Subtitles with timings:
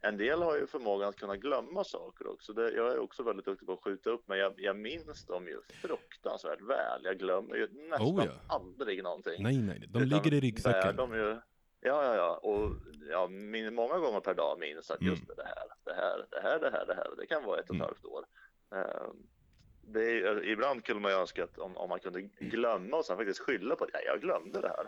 [0.00, 2.52] en del har ju förmågan att kunna glömma saker också.
[2.52, 5.46] Det, jag är också väldigt duktig på att skjuta upp, men jag, jag minns dem
[5.48, 7.00] ju fruktansvärt väl.
[7.04, 8.32] Jag glömmer ju nästan Oh, ja.
[8.56, 9.42] aldrig någonting.
[9.42, 10.96] Nej, nej, de Utan ligger i ryggsäcken.
[10.96, 11.28] De ju,
[11.80, 12.70] ja, ja, ja, och
[13.10, 15.36] ja, min, många gånger per dag minns att just Mm.
[15.36, 17.76] det här, det här, det här, det här, det här, det kan vara ett och
[17.76, 17.86] ett Mm.
[17.86, 18.24] halvt år.
[18.74, 19.16] Ehm,
[19.82, 23.16] det är, ibland kunde man ju önska att om, om man kunde glömma och sen
[23.16, 24.86] faktiskt skylla på ja, jag glömde det här.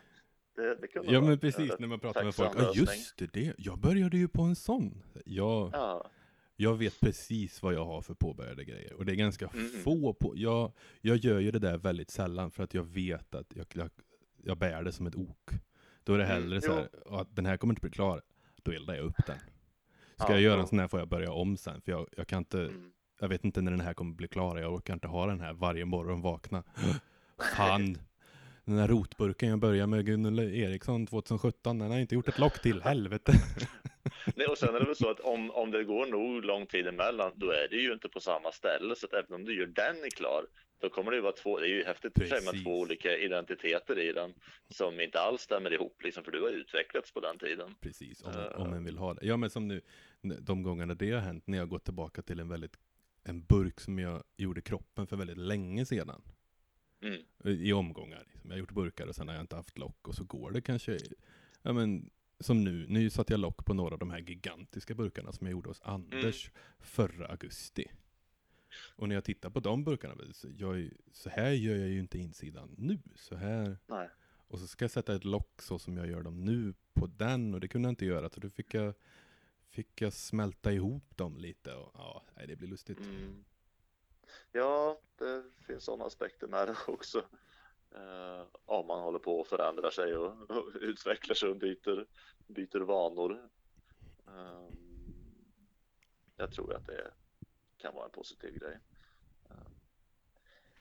[0.55, 2.51] Det, det kunde Ja men en precis, när man pratar med folk.
[2.57, 5.03] Ja just det, det, jag började ju på en sån.
[5.25, 6.11] Jag, Ja,
[6.57, 8.93] jag vet precis vad jag har för påbörjade grejer.
[8.93, 9.69] Och det är ganska Mm.
[9.85, 13.57] få på, jag, jag gör ju det där väldigt sällan för att jag vet att
[13.57, 13.91] jag, jag,
[14.45, 15.51] jag bär det som ett ok.
[16.05, 16.75] Då är det Mm, hellre så jo.
[16.75, 18.23] här, att den här kommer inte bli klar,
[18.63, 19.39] då eldar jag upp den.
[20.17, 22.27] Ska Ja, jag göra en sån här får jag börja om sen, för jag, jag
[22.27, 22.93] kan inte, mm.
[23.21, 25.53] jag vet inte när den här kommer bli klar, jag orkar inte ha den här
[25.53, 26.63] varje morgon vakna.
[27.57, 27.99] Fan!
[28.65, 32.63] Den här rotburken jag började med Gunnel Eriksson 2017, den har inte gjort ett lock
[32.63, 33.33] till, helvete.
[34.37, 36.87] Nej, och sen är det väl så att om, om det går nog lång tid
[36.87, 38.97] emellan, då är det ju inte på samma ställe.
[38.97, 40.47] Så att även om du gör den är klar,
[40.81, 43.17] då kommer det ju vara två, det är ju häftigt för sig med två olika
[43.17, 44.35] identiteter i den
[44.69, 47.75] som inte alls stämmer ihop, liksom, för du har utvecklats på den tiden.
[47.81, 48.61] Precis, om, Eh.
[48.61, 49.27] om en vill ha det.
[49.27, 49.81] Ja men som nu,
[50.41, 52.77] de gångerna det har hänt, när jag gått tillbaka till en väldigt,
[53.25, 56.23] en burk som jag gjorde kroppen för väldigt länge sedan.
[57.03, 57.23] Mm.
[57.43, 58.25] I omgångar.
[58.33, 58.51] Liksom.
[58.51, 60.61] Jag har gjort burkar och sen har jag inte haft lock och så går det
[60.61, 60.99] kanske,
[61.63, 65.33] ja men som nu, nu satte jag lock på några av de här gigantiska burkarna
[65.33, 67.85] som jag gjorde hos Anders förra augusti.
[68.97, 70.15] Och när jag tittar på de burkarna,
[70.59, 72.99] jag, så här gör jag ju inte insidan nu.
[73.15, 74.09] Så här Nej.
[74.49, 77.55] och så ska jag sätta ett lock så som jag gör dem nu på den
[77.55, 78.31] och det kunde jag inte göra.
[78.31, 78.95] Så då fick jag,
[79.71, 82.99] fick jag smälta ihop dem lite och ja, nej, det blir lustigt.
[82.99, 83.45] Mm.
[84.53, 87.25] Ja, det finns sådana aspekter med det också.
[87.95, 92.07] Eh, uh, om man håller på att förändra sig och, och utvecklar sig och byter,
[92.47, 93.51] byter vanor.
[94.29, 94.69] Uh,
[96.37, 97.13] jag tror att det
[97.77, 98.79] kan vara en positiv grej.
[99.51, 99.69] Uh,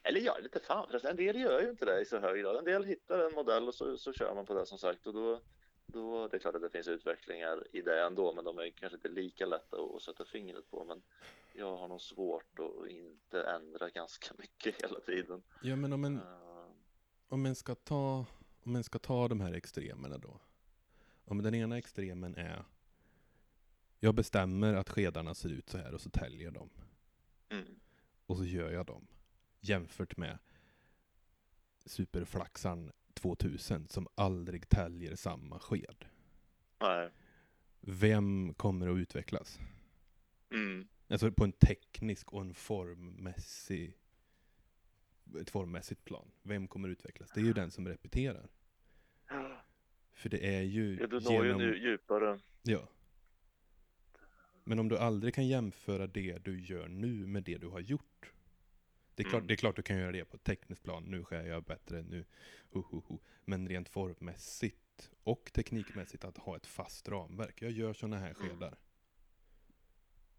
[0.03, 2.55] eller ja, lite fan förresten, en del gör ju inte det i så hög grad.
[2.55, 5.13] En del hittar en modell och så, så kör man på det som sagt och
[5.13, 5.41] då,
[5.91, 8.95] då det är klart att det finns utvecklingar i det ändå, men de är kanske
[8.95, 10.85] inte lika lätta att sätta fingret på.
[10.85, 11.01] Men
[11.53, 15.43] jag har nog svårt att inte ändra ganska mycket hela tiden.
[15.61, 16.67] Ja, men om en, Eh,
[17.27, 18.25] om en ska ta,
[18.63, 20.39] om en ska ta de här extremerna då.
[21.25, 22.63] Om den ena extremen är
[23.99, 26.69] jag bestämmer att skedarna ser ut så här och så täljer jag dem.
[27.49, 27.79] mm,
[28.25, 29.07] Och så gör jag dem.
[29.59, 30.37] Jämfört med
[31.85, 32.91] superflaxan
[33.21, 36.05] 2000 som aldrig täljer samma sked.
[36.79, 37.09] nej.
[37.83, 39.59] Vem kommer att utvecklas?
[40.51, 43.97] Mm, Alltså på en teknisk och en formmässig
[45.41, 46.31] ett formmässigt plan.
[46.43, 47.29] Vem kommer att utvecklas?
[47.33, 48.49] Det är ju den som repeterar.
[50.13, 52.39] För det är ju ja, du når ju nu djupare.
[52.63, 52.87] Ja.
[54.63, 58.10] Men om du aldrig kan jämföra det du gör nu med det du har gjort.
[59.15, 59.47] Det är, klart, Mm.
[59.47, 61.03] det är klart du kan göra det på ett tekniskt plan.
[61.03, 62.25] Nu skär jag bättre, nu
[62.71, 63.19] ho, ho, ho.
[63.45, 67.61] Men rent formmässigt och teknikmässigt att ha ett fast ramverk.
[67.61, 68.49] Jag gör sådana här Mm.
[68.49, 68.77] skedar.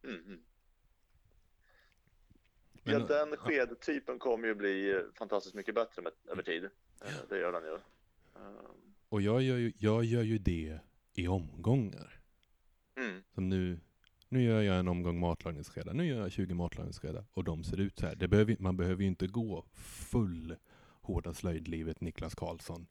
[0.05, 0.43] Mm, mm.
[2.85, 6.65] Men- ja, den skedtypen kommer ju bli eh, fantastiskt mycket bättre med, över tid.
[7.05, 7.79] Eh, Det gör den ju.
[9.09, 10.79] Och jag gör, ju, jag gör ju det
[11.15, 12.21] i omgångar.
[12.97, 13.81] Mm, Som nu,
[14.33, 17.99] nu gör jag en omgång matlagningsskedar, nu gör jag 20 matlagningsskedar och de ser ut
[17.99, 18.15] så här.
[18.29, 20.57] Behöver, man behöver ju inte gå full
[21.03, 22.87] hårda slöjdlivet Niklas Karlsson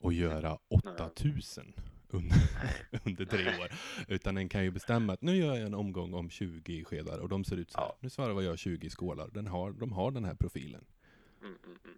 [0.00, 1.72] och göra 8000
[2.10, 2.36] under,
[3.06, 3.68] under tre år.
[4.08, 7.28] Utan en kan ju bestämma att nu gör jag en omgång om 20 skedar och
[7.28, 7.86] de ser ut så här.
[7.86, 7.96] Ja.
[8.00, 9.28] Nu svarvar jag 20 skålar.
[9.32, 10.84] Den har, de har den här profilen.
[11.42, 11.96] mm, mm, mm.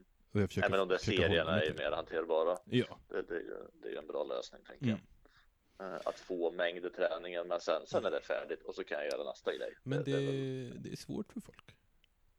[0.70, 2.58] Men de där serierna är ju mer hanterbara.
[2.64, 3.42] Ja, Det, det,
[3.82, 4.98] det är ju en bra lösning tänker Mm.
[4.98, 5.19] jag.
[5.80, 9.06] Eh, Att få mängder träningen men sen, sen är det färdigt och så kan jag
[9.12, 9.74] göra nästa grej.
[9.82, 10.12] men det,
[10.78, 11.76] det är svårt för folk.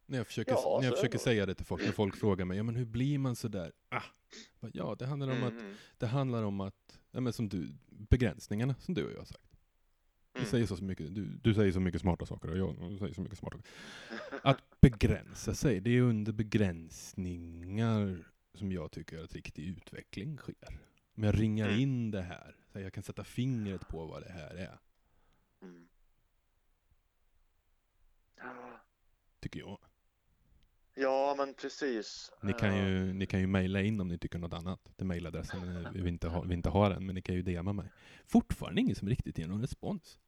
[0.06, 1.24] När jag försöker, Ja, när jag försöker det.
[1.24, 3.72] säga det till folk, när folk frågar mig, ja men hur blir man så där?
[3.90, 4.02] Ah,
[4.74, 8.76] ja, det handlar om att Mm, Det handlar om att, ja, men som du, begränsningarna
[8.80, 9.44] som du och jag har sagt.
[10.34, 10.50] Du, mm.
[10.52, 13.40] säger så mycket, du, du säger så mycket smarta saker och jag säger så mycket
[13.40, 13.72] smarta saker.
[14.44, 16.32] Att begränsa sig, det är under
[17.12, 18.24] begränsningar
[18.54, 20.80] som jag tycker att riktig utveckling sker.
[21.18, 21.80] Om jag ringar Mm.
[21.80, 24.80] in det här, så jag kan sätta fingret på vad det här är,
[25.62, 25.88] Mm.
[29.40, 29.78] Tycker jag.
[30.94, 32.32] Ja, men precis.
[32.42, 34.92] Ni kan Eh, ju, ni kan ju mejla in om ni tycker något annat.
[34.96, 37.90] Det mejladressen vi inte, har, vi inte har än, men ni kan ju DMa mig.
[38.26, 40.20] Fortfarande ingen som riktigt ger någon respons.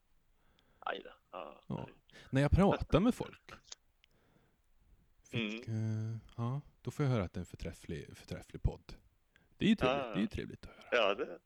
[0.80, 1.04] Aj.
[1.32, 1.64] Ja.
[1.68, 1.90] Ja.
[2.30, 3.52] När jag pratar med folk.
[5.24, 6.12] Fick, Mm.
[6.14, 8.94] eh, ja, då får jag höra att det är en förträfflig, förträfflig podd.
[9.58, 11.02] Det är ju trevligt, det är ju trevligt att höra.
[11.10, 11.40] ja, det.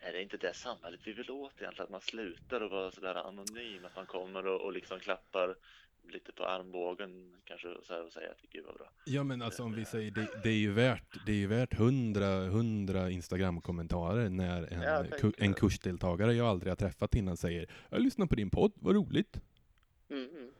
[0.00, 1.84] Är det inte det samhället vi vill åt egentligen?
[1.84, 5.56] Att man slutar att vara sådär anonym, att man kommer och, och liksom klappar
[6.12, 8.92] lite på armbågen kanske så här och säger att gud vad bra.
[9.04, 11.74] Ja men alltså om vi säger, det, det är ju värt, det är ju värt
[11.74, 17.70] hundra, hundra Instagram-kommentarer när en, Jag ku, en kursdeltagare jag aldrig har träffat innan säger
[17.90, 19.40] Jag lyssnar på din podd, vad roligt.
[20.08, 20.50] Mm, mm.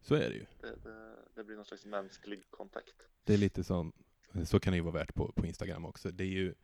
[0.00, 0.46] Så är det ju.
[0.60, 2.94] Det, det, det blir någon slags mänsklig kontakt.
[3.24, 3.92] Det är lite som,
[4.44, 6.10] så kan det ju vara värt på, på Instagram också.
[6.10, 6.54] Det är ju,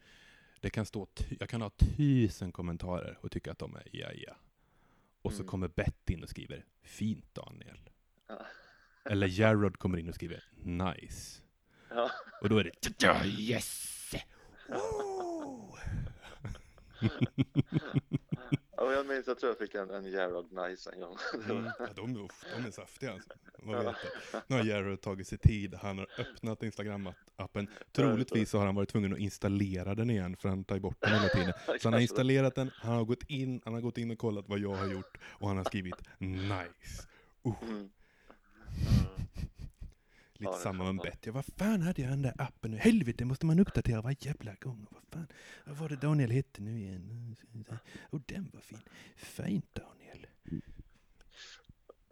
[0.62, 1.06] det kan stå,
[1.40, 4.36] jag kan ha tusen kommentarer och tycka att de är ja ja.
[5.22, 5.48] Och så Mm.
[5.50, 7.90] kommer Bett in och skriver Fint Daniel.
[8.26, 8.46] Ja.
[9.04, 11.42] Eller Jarrod kommer in och skriver Nice.
[11.88, 12.10] Ja.
[12.40, 14.12] Och då är det "Ja, yes!
[14.68, 15.76] Woo!
[18.76, 21.16] Ja, jag minns, jag tror jag fick en, en Gerard Nice en gång.
[21.50, 21.64] Mm.
[21.78, 22.14] Ja, de,
[22.56, 23.30] de är saftiga alltså.
[23.64, 23.96] Vad vet
[24.32, 24.42] jag.
[24.46, 27.66] Nu har Jarrod tagit sig tid, han har öppnat Instagram-appen.
[27.92, 31.12] Troligtvis så har han varit tvungen att installera den igen för han tar bort den
[31.12, 31.52] hela tiden.
[31.80, 34.48] Så han har installerat den, han har gått in, han har gått in och kollat
[34.48, 37.08] vad jag har gjort och han har skrivit nice.
[37.46, 37.90] Uh, Mm.
[40.32, 41.14] lite det är samma med skönt.
[41.14, 41.30] Betty.
[41.30, 42.76] Vad fan hade jag den där appen nu?
[42.76, 44.86] Helvete, måste man uppdatera varje jävla gång?
[44.90, 45.26] Vad fan,
[45.64, 47.36] vad var det Daniel hette nu igen?
[48.10, 48.82] Och den var fin.
[49.16, 50.26] Fint Daniel.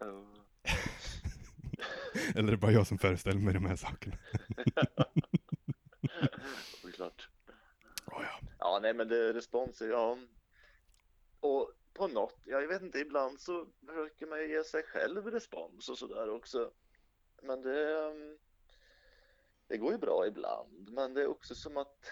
[2.34, 4.16] Eller är det bara jag som föreställer mig de här sakerna?
[6.82, 7.28] Det är klart.
[8.12, 8.40] Oh, ja.
[8.58, 10.18] Ja, nej, men det respons är ja.
[11.40, 15.88] Och på något, jag vet inte, ibland så försöker man ju ge sig själv respons
[15.88, 16.70] och sådär också.
[17.42, 18.38] Men det, ehm,
[19.68, 22.04] det går ju bra ibland, men det är också som att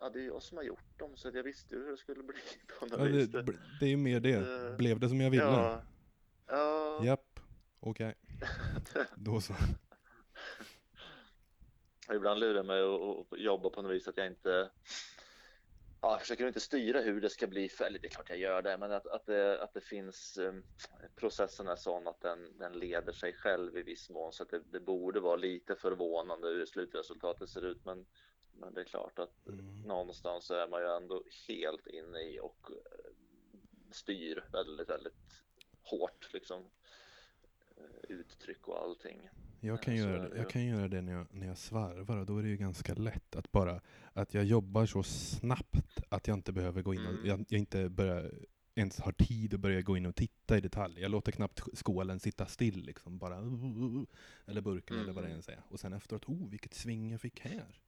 [0.00, 1.96] ja, det är jag som har gjort dem så att jag visste ju hur det
[1.96, 2.36] skulle bli
[2.78, 3.28] på något Ja, vis.
[3.28, 3.42] det,
[3.80, 4.66] det är ju mer det.
[4.70, 5.42] Eh, Blev det som jag ville?
[5.44, 5.82] Ja,
[6.46, 7.40] ja, Japp,
[7.80, 8.14] okej.
[9.16, 9.54] Då så.
[12.14, 14.70] ibland lurar jag mig och jobba på något vis att jag inte
[16.02, 18.38] Ja, jag försöker inte styra hur det ska bli, för, eller det är klart jag
[18.38, 20.64] gör det, men att, att, det, att det finns um,
[21.16, 24.60] processen är sån att den, den leder sig själv i viss mån så att det,
[24.72, 27.84] det borde vara lite förvånande hur slutresultatet ser ut.
[27.84, 28.06] Men,
[28.52, 29.82] men det är klart att Mm.
[29.82, 33.12] någonstans så är man ju ändå helt inne i och eh,
[33.90, 35.42] styr väldigt, väldigt
[35.82, 36.70] hårt liksom
[38.08, 39.28] uttryck och allting.
[39.60, 42.26] Jag kan, så göra det, jag kan göra det när jag, när jag svarvar och
[42.26, 43.80] då är det ju ganska lätt att bara
[44.12, 47.26] att jag jobbar så snabbt att jag inte behöver gå in och Mm.
[47.26, 48.32] jag, jag inte börjar
[48.74, 51.00] ens har tid att börja gå in och titta i detalj.
[51.00, 53.36] Jag låter knappt skålen sitta still liksom bara
[54.46, 55.30] eller burken eller vad det Mm.
[55.30, 55.62] ens är.
[55.68, 57.80] Och sen efteråt, oh vilket sving jag fick här.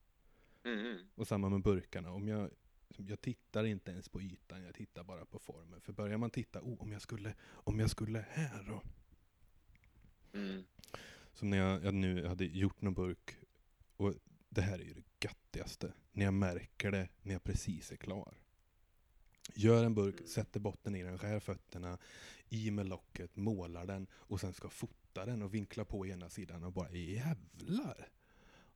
[0.65, 0.99] Mm.
[1.15, 2.13] Och samma med burkarna.
[2.13, 2.51] Om jag,
[2.97, 5.81] jag tittar inte ens på ytan, jag tittar bara på formen.
[5.81, 8.83] För börjar man titta, oh, om jag skulle, om jag skulle här då.
[10.35, 10.65] Mm.
[11.33, 13.37] Som när jag, jag nu hade gjort någon burk.
[13.97, 14.15] Och
[14.49, 15.93] det här är ju det göttigaste.
[16.13, 18.35] När jag märker det när jag precis är klar.
[19.55, 20.29] Gör en burk, Mm.
[20.29, 21.99] sätter botten i den, skär fötterna,
[22.49, 26.65] i med locket, målar den och sen ska fota den och vinkla på ena sidan
[26.65, 28.09] och bara jävlar!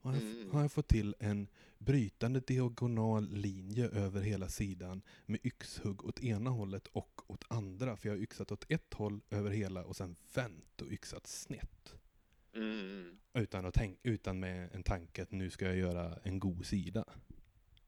[0.07, 0.51] Har jag, Mm.
[0.51, 1.49] har jag fått till en
[1.79, 7.97] brytande diagonal linje över hela sidan med yxhugg åt ena hållet och åt andra.
[7.97, 11.95] För jag har yxat åt ett håll över hela och sen vänt och yxat snett.
[12.55, 13.19] Mm.
[13.35, 17.05] Utan, att tänk, utan med en tanke att nu ska jag göra en god sida.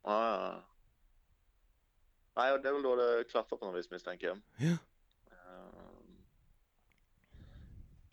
[0.03, 0.61] Ah.
[2.37, 4.41] Nej, det är väl då det klaffar på något vis misstänker jag.
[4.57, 4.77] Ja.
[5.31, 6.17] Ehm,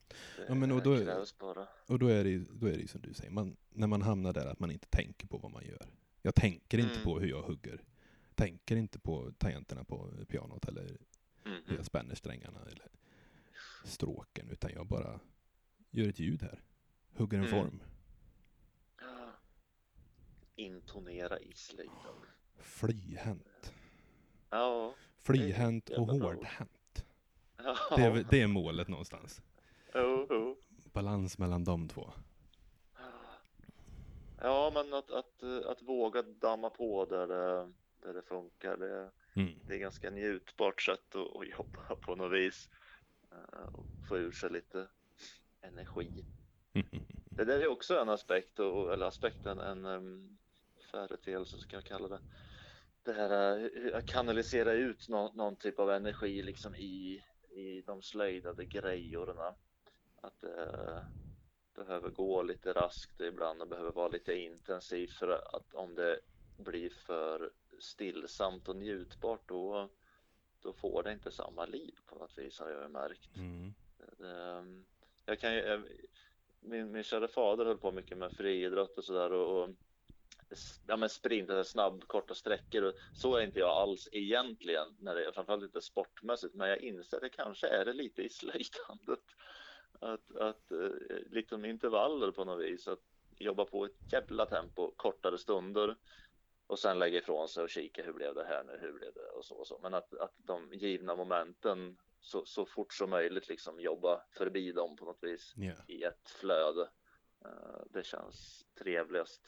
[0.07, 0.15] Det
[0.47, 1.67] Ja, men och då- krävs bara.
[1.87, 4.33] Och då är det ju då är det som du säger, man, när man hamnar
[4.33, 5.87] där att man inte tänker på vad man gör.
[6.21, 7.03] Jag tänker inte Mm.
[7.03, 7.83] på hur jag hugger.
[8.35, 10.97] Tänker inte på tangenterna på pianot eller
[11.45, 11.61] Mm.
[11.65, 12.87] hur jag spänner strängarna eller
[13.83, 14.49] stråken.
[14.49, 15.19] Utan jag bara
[15.91, 16.61] gör ett ljud här.
[17.17, 17.59] Hugger en Mm.
[17.61, 17.83] form.
[19.01, 19.31] Ja.
[20.55, 21.95] Intonera i slöjden.
[22.59, 23.73] Flyhänt.
[24.49, 24.93] Ja.
[25.17, 27.05] Flyhänt och hårdhänt.
[27.57, 27.77] Ja.
[27.95, 29.41] Det är, det är målet någonstans.
[29.95, 30.57] Jo, jo.
[30.93, 32.09] Balans mellan de två.
[34.41, 37.71] Ja, men att, att, eh, att våga damma på där det,
[38.01, 38.77] där det funkar.
[38.77, 39.53] Det, Mm.
[39.67, 42.69] det är ganska njutbart sätt att, att jobba på något vis.
[43.31, 44.87] Eh, Och få ur sig lite
[45.61, 46.25] energi.
[47.37, 50.37] Det där är också en aspekt, och, eller aspekten, en um,
[50.91, 52.19] företeelse ska jag kalla det.
[53.03, 58.01] Det här eh, att kanalisera ut någon, någon typ av energi liksom i, i de
[58.01, 59.55] slöjdade grejorna.
[60.25, 61.05] Att det
[61.75, 66.19] behöver gå lite raskt ibland och behöver vara lite intensivt för att om det
[66.57, 69.89] blir för stillsamt och njutbart då,
[70.61, 73.35] då får det inte samma liv på något vis har jag märkt.
[73.37, 73.73] Mm.
[74.23, 74.85] Ehm,
[75.25, 75.79] Jag kan ju, eh,
[76.59, 79.69] min, min kära fader höll på mycket med friidrott och sådär och, och
[80.87, 82.83] ja, men sprint, eller snabb, korta sträckor.
[82.83, 87.17] Och så är inte jag alls egentligen, när det framförallt inte sportmässigt, men jag inser
[87.17, 89.25] att det kanske är det lite i slöjdandet.
[90.01, 90.89] Att, att eh,
[91.29, 92.99] liksom intervaller på något vis, att
[93.37, 95.95] jobba på ett jävla tempo, kortare stunder
[96.67, 99.29] och sen lägga ifrån sig och kika hur blev det här nu, hur blev det
[99.37, 99.79] och så och så.
[99.83, 104.95] Men att, att de givna momenten så, så fort som möjligt liksom jobba förbi dem
[104.95, 105.77] på något vis Yeah.
[105.87, 106.89] i ett flöde.
[107.45, 109.41] Eh, Det känns trevligast.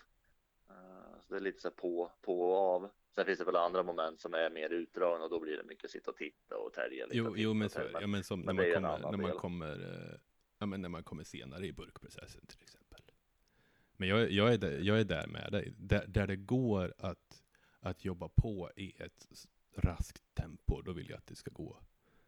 [0.70, 2.90] Eh, Så det är lite så på, på och av.
[3.16, 5.92] Sen finns det väl andra moment som är mer utdragna och då blir det mycket
[5.92, 7.18] sitta och titta och tälja lite.
[7.18, 10.20] Jo, jo men, så, ja, men som men när, man kommer, när man kommer,
[10.58, 13.02] ja, men när man kommer senare i burkprocessen till exempel.
[13.98, 15.74] Men jag, jag, är, där, jag är där med dig.
[15.78, 17.44] Där, där det går att,
[17.80, 19.28] att jobba på i ett
[19.76, 21.80] raskt tempo, då vill jag att det ska gå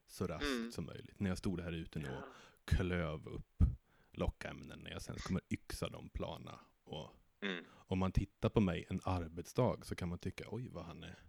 [0.07, 0.71] så raskt Mm.
[0.71, 1.19] som möjligt.
[1.19, 2.24] När jag stod här ute nu och
[2.65, 3.63] klöv upp
[4.12, 6.59] lockämnen, när jag sen kommer yxa dem plana.
[6.83, 7.65] Och Mm.
[7.71, 11.19] om man tittar på mig en arbetsdag så kan man tycka, oj vad han är,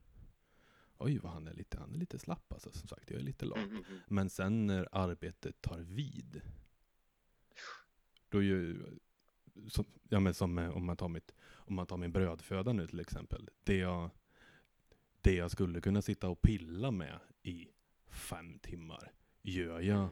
[0.98, 2.72] oj vad han är lite, han är lite slapp alltså.
[2.72, 3.58] Som sagt, jag är lite lat.
[3.58, 4.00] Mm, mm, mm.
[4.08, 6.40] Men sen när arbetet tar vid,
[8.30, 8.82] då ju,
[9.68, 12.86] som, ja men som eh, om man tar mitt, om man tar min brödföda nu
[12.86, 13.48] till exempel.
[13.64, 14.10] Det jag,
[15.20, 17.68] det jag skulle kunna sitta och pilla med i
[18.08, 20.08] fem timmar, gör jag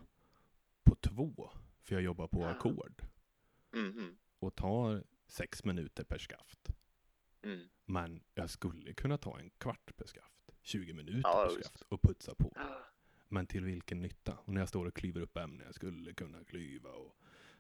[0.85, 1.51] på två.
[1.83, 3.03] För jag jobbar på ackord.
[3.75, 6.69] Mm, mm, Och tar sex minuter per skaft.
[7.43, 7.69] mm.
[7.85, 10.51] Men jag skulle kunna ta en kvart per skaft.
[10.63, 12.53] 20 minuter Ja, per skaft och putsa på.
[12.57, 12.85] Ja.
[13.29, 14.39] Men till vilken nytta?
[14.45, 17.17] Och när jag står och klyver upp ämnen, jag skulle kunna klyva och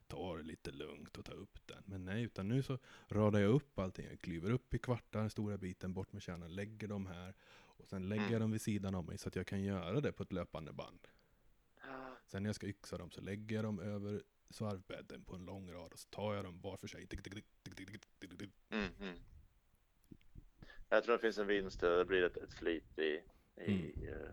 [0.09, 1.83] ta det lite lugnt och ta upp den.
[1.87, 4.07] Men nej, utan nu så radar jag upp allting.
[4.11, 7.35] Jag klyver upp i kvartar, stora biten, bort med kärnan, lägger dem här.
[7.51, 8.41] Och sen lägger jag Mm.
[8.41, 11.09] dem vid sidan om mig så att jag kan göra det på ett löpande band.
[11.83, 12.17] Ja.
[12.27, 15.73] Sen när jag ska yxa dem så lägger jag dem över svarvbädden på en lång
[15.73, 17.09] rad och så tar jag dem var för sig.
[18.71, 19.15] Mm.
[20.89, 23.23] Jag tror det finns en vinst, det blir ett, ett flyt i, i
[23.57, 24.09] Mm.
[24.09, 24.31] eh,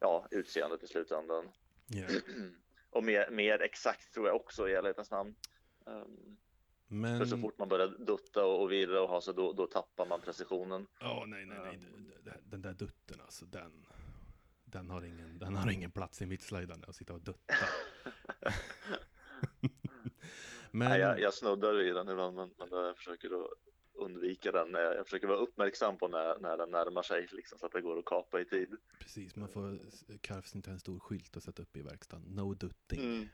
[0.00, 1.48] ja, utseendet i slutändan.
[1.86, 2.06] Ja.
[2.94, 5.34] Och mer, mer exakt tror jag också i ärlighetens namn.
[5.86, 6.36] Um,
[6.86, 7.18] Men...
[7.18, 10.20] För så fort man börjar dutta och, virra och ha sig då, då tappar man
[10.20, 10.86] precisionen.
[11.00, 11.78] Ja, nej, nej, nej.
[11.78, 13.86] det- det- Den där dutten alltså, den,
[14.64, 17.54] den, har ingen, den har ingen plats i mitt slöjdande att sitta och dutta.
[20.70, 23.54] Men, Nej, jag, jag snuddar vid den ibland men, men jag försöker då
[23.94, 24.70] undvika den.
[24.72, 27.80] när Jag försöker vara uppmärksam på när, när den närmar sig liksom, så att det
[27.80, 28.76] går att kapa i tid.
[28.98, 29.78] precis, man får
[30.20, 32.26] karvsnitta en stor skylt och sätta upp i verkstaden.
[32.28, 33.00] No dutting.
[33.00, 33.28] Mm.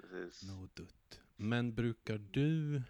[0.00, 0.42] Precis.
[0.42, 1.20] No dutt.
[1.36, 2.82] Men brukar du,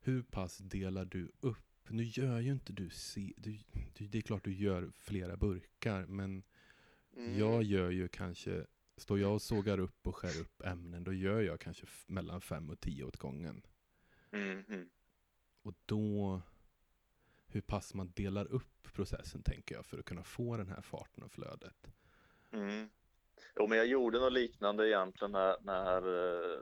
[0.00, 1.58] hur pass delar du upp?
[1.88, 3.58] Nu gör ju inte du, se, du,
[3.98, 6.42] det är klart du gör flera burkar, men
[7.18, 7.38] Mm.
[7.38, 11.40] Jag gör ju kanske, står jag och sågar upp och skär upp ämnen, då gör
[11.40, 13.62] jag kanske mellan fem och tio åt gången.
[14.30, 14.88] Mm, mm.
[15.62, 16.40] Och då,
[17.48, 21.22] hur pass man delar upp processen tänker jag, för att kunna få den här farten
[21.24, 21.90] och flödet.
[22.52, 22.88] Mm.
[23.56, 26.58] Jo, men jag gjorde något liknande egentligen när, när eh,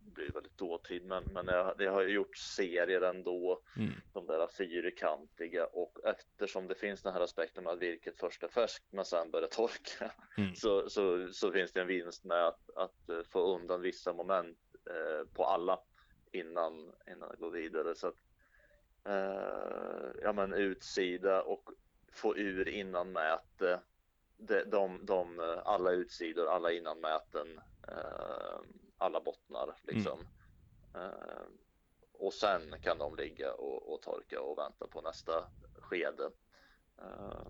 [0.00, 3.92] det blir väldigt dåtid, men, men jag, jag har ju gjort serier ändå, Mm.
[4.12, 8.48] de där fyrkantiga och eftersom det finns den här aspekten med att virket först är
[8.48, 10.54] färskt men sen börjar torka Mm.
[10.54, 14.58] så, så, så finns det en vinst med att, att få undan vissa moment
[14.90, 15.78] eh, på alla
[16.32, 17.94] innan, innan jag går vidare.
[17.94, 18.16] Så att,
[19.04, 21.70] eh, ja, men utsida och
[22.12, 23.80] få ur innan mäte.
[24.36, 28.60] De, de, de, alla utsidor, alla innanmäten, eh,
[28.98, 30.18] alla bottnar liksom.
[30.94, 31.46] Eh,
[32.12, 36.30] och sen kan de ligga och, och torka och vänta på nästa skede.
[36.98, 37.48] Eh,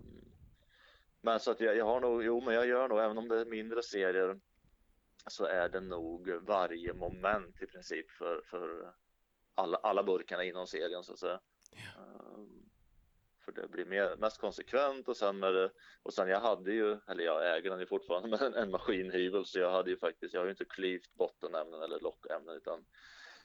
[1.21, 3.39] men så att jag, jag har nog, jo men jag gör nog, även om det
[3.39, 4.39] är mindre serier
[5.27, 8.93] så är det nog varje moment i princip för, för
[9.55, 11.39] alla, alla burkarna inom serien så att säga.
[11.97, 12.69] Um,
[13.45, 15.71] för det blir mer, mest konsekvent och sen med det,
[16.03, 19.59] och sen jag hade ju, eller jag äger den ju fortfarande, men en maskinhyvel så
[19.59, 22.85] jag hade ju faktiskt, jag har ju inte klyvt bottenämnen eller lockämnen utan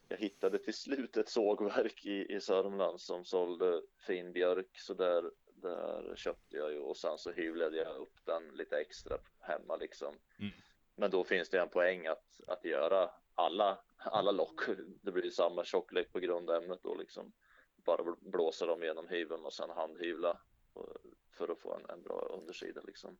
[0.09, 5.31] jag hittade till slut ett sågverk i, i Sörmland som sålde fin björk så där,
[5.47, 10.14] där köpte jag ju och sen så hyvlade jag upp den lite extra hemma liksom.
[10.38, 10.52] Mm.
[10.96, 14.60] Men då finns det en poäng att, att göra alla, alla lock.
[15.02, 17.32] Det blir samma tjocklek på grundämnet då liksom.
[17.76, 20.40] Bara bl- blåsa dem genom hyveln och sen handhyvla
[21.30, 23.16] för att få en, en bra undersida liksom.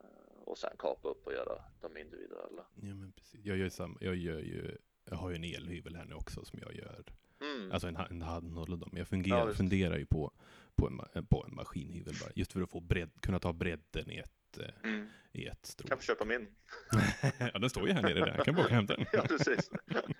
[0.00, 2.66] Eh, Och sen kapa upp och göra de individuella.
[2.74, 3.44] Ja, men precis.
[3.44, 6.58] Jag gör samma, jag gör ju, jag har ju en elhyvel här nu också som
[6.62, 7.04] jag gör.
[7.40, 7.72] Mm.
[7.72, 8.90] Alltså en, en handhåll dem.
[8.92, 10.32] Jag fungerar, Ja, funderar ju på,
[10.74, 12.30] på, en, på en maskinhyvel bara.
[12.34, 15.08] Just för att få bredd, kunna ta bredden i ett, eh, Mm.
[15.32, 15.88] i ett strå.
[15.88, 16.48] Kan få köpa min.
[17.38, 18.34] ja, den står ju här nere där.
[18.36, 19.06] Jag kan bara åka och hämta den.
[19.12, 19.70] Ja precis.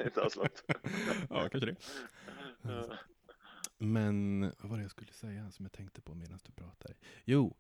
[0.05, 0.65] Inte alls långt.
[1.31, 1.77] ja, kanske det.
[3.79, 6.95] Men vad var det jag skulle säga som jag tänkte på medan du pratade?
[7.25, 7.57] Jo,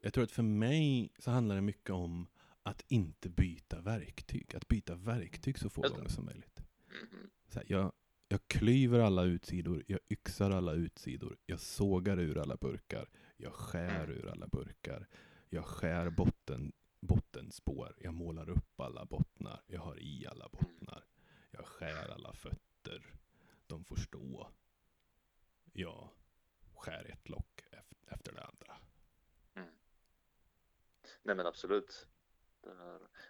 [0.00, 2.26] jag tror att för mig så handlar det mycket om
[2.62, 4.54] att inte byta verktyg.
[4.56, 6.62] Att byta verktyg så få gånger som möjligt.
[7.02, 7.30] mhm.
[7.48, 7.92] Så här, jag,
[8.28, 14.04] jag klyver alla utsidor, jag yxar alla utsidor, jag sågar ur alla burkar, jag skär
[14.04, 14.10] Mm.
[14.16, 15.06] ur alla burkar,
[15.50, 21.04] jag skär botten, bottenspår, jag målar upp alla bottnar, jag har i alla bottnar,
[21.50, 23.14] jag skär alla fötter,
[23.66, 24.50] de får stå.
[25.72, 26.08] Jag
[26.74, 28.76] skär ett lock ef- efter det andra.
[31.22, 32.06] Nej men absolut.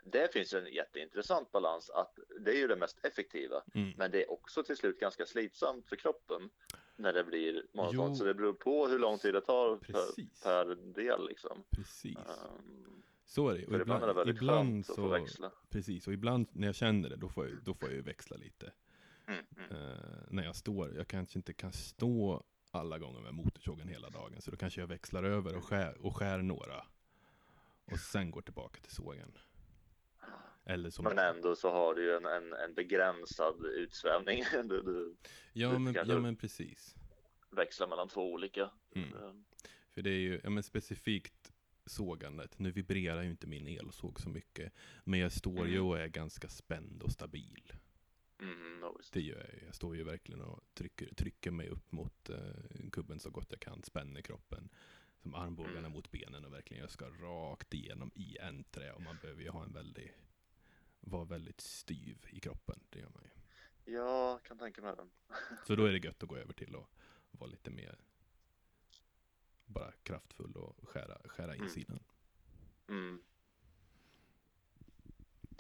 [0.05, 3.62] Det, finns en jätteintressant balans att det är ju det mest effektiva.
[3.75, 3.93] Mm.
[3.97, 6.50] Men det är också till slut ganska slitsamt för kroppen
[7.00, 7.62] när det blir.
[7.92, 8.14] Jo.
[8.14, 10.42] Så det beror på hur lång tid det tar per, Precis.
[10.42, 11.62] per del liksom.
[11.71, 12.16] Precis.
[12.16, 13.66] Um, Så är det.
[13.66, 15.52] Och ibland är det ibland, så, växla.
[15.69, 16.07] precis.
[16.07, 18.73] Och ibland när jag känner det, då får jag, då får jag ju växla lite.
[19.26, 19.71] Mm, mm.
[19.71, 19.97] eh,
[20.30, 20.95] när jag står.
[20.97, 24.40] Jag kanske inte kan stå alla gånger med motorsågen hela dagen.
[24.40, 26.85] Så då kanske jag växlar över och skär, och skär några.
[27.92, 29.33] Och sen går tillbaka till sågen.
[30.90, 31.05] Som...
[31.05, 34.45] Men ändå så har du ju en, en, en begränsad utsvävning.
[34.52, 35.17] Du, du
[35.52, 36.95] ja, men, ja men precis.
[37.50, 38.71] växlar mellan två olika.
[38.95, 39.14] Mm.
[39.14, 39.45] Um,
[39.90, 41.52] För det är ju, ja men specifikt
[41.87, 42.59] sågandet.
[42.59, 44.73] Nu vibrerar ju inte min elsåg så mycket.
[45.05, 45.87] Men jag står ju Mm.
[45.87, 47.73] och är ganska spänd och stabil.
[48.40, 48.83] Mm.
[49.12, 49.67] Det gör jag ju.
[49.67, 53.61] Jag står ju verkligen och trycker, trycker mig upp mot eh, kubben så gott jag
[53.61, 53.83] kan.
[53.83, 54.69] Spänner kroppen.
[55.23, 55.93] Som armbågarna Mm.
[55.93, 58.93] mot benen och verkligen jag ska rakt igenom i en trä.
[58.93, 60.11] Och man behöver ju ha en väldigt,
[61.00, 62.80] vara väldigt styv i kroppen.
[62.90, 63.30] Det gör man ju.
[63.95, 65.11] Ja, kan tänka mig den.
[65.66, 66.87] Så då är det gött att gå över till att
[67.30, 67.99] vara lite mer
[69.66, 71.64] bara kraftfull och skära, skära Mm.
[71.64, 72.00] insidan.
[72.88, 73.23] Mm.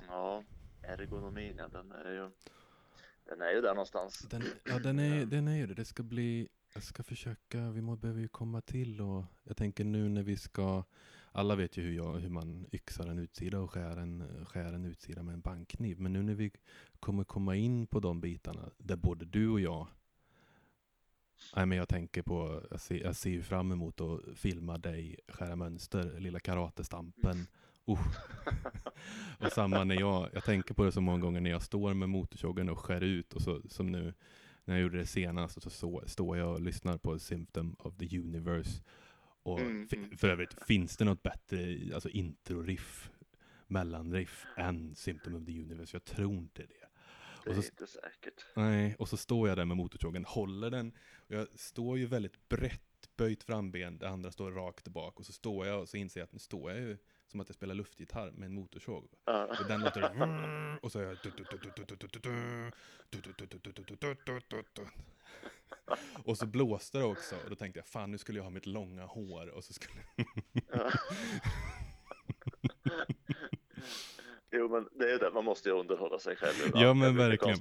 [0.06, 0.44] Ja,
[0.82, 2.30] ergonomin, ja, den är ju
[3.24, 4.18] den är ju där någonstans.
[4.30, 5.74] Den, ja, den är, den är ju det.
[5.74, 9.84] Det ska bli, jag ska försöka, vi må, behöver ju komma till och jag tänker
[9.84, 10.84] nu när vi ska,
[11.32, 14.84] alla vet ju hur, jag, hur man yxar en utsida och skär en, skär en
[14.84, 16.00] utsida med en bankkniv.
[16.00, 16.50] Men nu när vi
[17.00, 19.86] kommer komma in på de bitarna där både du och jag
[21.56, 25.16] Nej, men jag tänker på, jag ser, jag ser ju fram emot att filma dig
[25.28, 27.46] skära mönster, lilla karatestampen.
[27.88, 28.00] Uh.
[29.38, 32.08] och samma när jag, jag tänker på det så många gånger när jag står med
[32.08, 34.14] motorsågen och skär ut och så som nu
[34.64, 37.96] när jag gjorde det senast och så, så står jag och lyssnar på Symptom of
[37.96, 38.82] the Universe.
[39.42, 40.16] Och Mm, mm.
[40.16, 43.10] för övrigt, finns det något bättre alltså intro-riff,
[43.66, 45.94] mellanriff än Symptom of the Universe?
[45.96, 46.74] Jag tror inte det.
[47.44, 48.44] Det Och är så- inte säkert.
[48.56, 50.92] Nej, och så står jag där med motorsågen, håller den.
[51.28, 52.82] Och jag står ju väldigt brett
[53.16, 55.18] böjt framben, det andra står rakt bak.
[55.20, 57.48] Och så står jag och så inser jag att nu står jag ju som att
[57.48, 59.08] jag spelar luftgitarr med en motorsåg.
[59.24, 59.46] Ja.
[59.60, 60.00] Och den låter
[60.84, 61.16] och så är jag
[66.24, 68.66] och så blåste det också och då tänkte jag fan nu skulle jag ha mitt
[68.66, 69.94] långa hår och så skulle.
[74.52, 76.54] Jo men det är ju det, man måste ju underhålla sig själv.
[76.66, 76.84] ibland.
[76.86, 77.58] Ja men verkligen.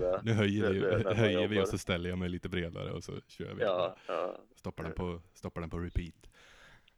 [0.00, 0.20] det.
[0.24, 3.12] Nu höjer vi, Det- höjer vi och så ställer jag mig lite bredare och så
[3.26, 3.62] kör vi.
[3.62, 6.14] Ja, ja, Stoppar, den på, stoppar den på repeat.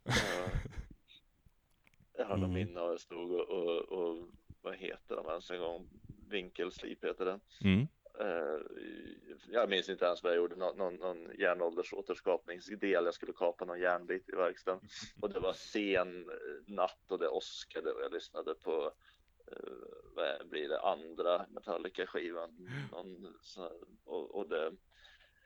[0.03, 0.13] ja.
[2.17, 2.53] Jag har något Mm.
[2.67, 4.27] minne av jag stod och, och, och
[4.61, 5.89] vad heter de ens en gång?
[6.29, 7.39] Vinkelslip heter det.
[7.63, 7.87] Mm.
[8.19, 8.59] Eh,
[9.49, 13.05] jag minns inte ens vad jag gjorde, någon, någon, någon järnåldersåterskapningsdel.
[13.05, 14.81] Jag skulle kapa någon järnbit i verkstaden
[15.21, 18.93] och det var sen eh, natt och det åskade och jag lyssnade på
[19.47, 19.73] eh,
[20.15, 23.35] vad blir det andra Metallica-skivan någon,
[24.03, 24.71] och, och det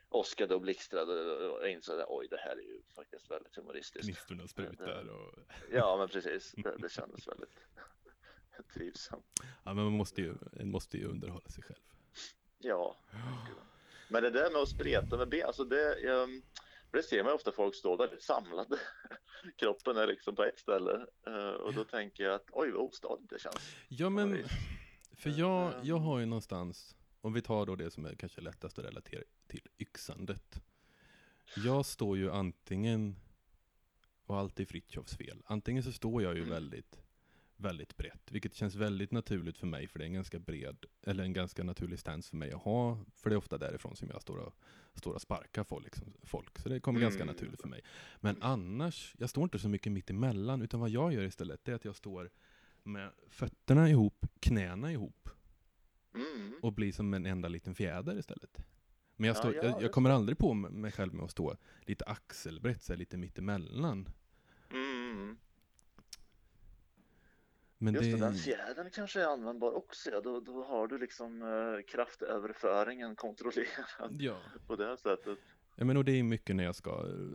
[0.08, 1.12] åskade och blixtrade
[1.48, 4.06] och jag insåg att oj, det här är ju faktiskt väldigt humoristiskt.
[4.06, 5.38] Gnistorna sprutar och...
[5.72, 6.52] Ja, men precis.
[6.56, 7.58] Det, det kändes väldigt
[8.74, 9.26] trivsamt.
[9.64, 11.82] Ja men man måste ju, man måste ju underhålla sig själv.
[12.58, 12.96] Ja,
[14.08, 16.42] men det där med att spreta med ben, alltså det, ehm,
[16.90, 18.78] det ser man ofta folk stå väldigt samlade.
[19.56, 23.30] Kroppen är liksom på ett ställe eh, och då tänker jag att oj vad ostadigt
[23.30, 23.76] det känns.
[23.88, 24.44] Ja men,
[25.16, 25.80] för jag, Ehm.
[25.82, 29.22] jag har ju någonstans, om vi tar då det som är kanske lättast att relatera
[29.48, 30.62] till, yxandet.
[31.56, 33.16] Jag står ju antingen,
[34.26, 36.50] och allt är Fritjofs fel, antingen så står jag ju Mm.
[36.54, 36.98] väldigt,
[37.56, 41.24] väldigt brett, vilket känns väldigt naturligt för mig, för det är en ganska bred, eller
[41.24, 44.22] en ganska naturlig stance för mig att ha, för det är ofta därifrån som jag
[44.22, 44.54] står och,
[44.94, 47.34] står och sparkar folk, liksom, folk, så det kommer ganska Mm.
[47.34, 47.80] naturligt för mig.
[48.20, 51.70] Men annars, jag står inte så mycket mitt emellan, utan vad jag gör istället, det
[51.72, 52.30] är att jag står
[52.82, 55.28] med fötterna ihop, knäna ihop
[56.14, 56.54] Mm.
[56.62, 58.58] och blir som en enda liten fjäder istället.
[59.16, 61.30] Men jag, Ja, står, ja, jag, jag just kommer aldrig på mig själv med att
[61.30, 64.08] stå lite axelbrett, så här, lite mittemellan.
[64.70, 65.36] Mm.
[67.78, 70.10] Men Just det, den fjädern kanske är användbar också.
[70.10, 70.20] Ja.
[70.20, 74.40] Då, då har du liksom eh, kraftöverföringen kontrollerad ja.
[74.66, 75.38] på det sättet.
[75.78, 76.90] Ja, men och det är mycket när jag ska,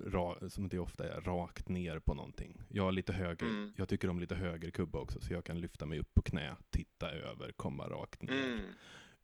[0.05, 2.61] ra, som det ofta är, rakt ner på någonting.
[2.69, 3.73] Jag har lite högre, Mm.
[3.77, 6.55] jag tycker om lite högre kubbe också, så jag kan lyfta mig upp på knä,
[6.69, 8.45] titta över, komma rakt ner.
[8.45, 8.59] Mm.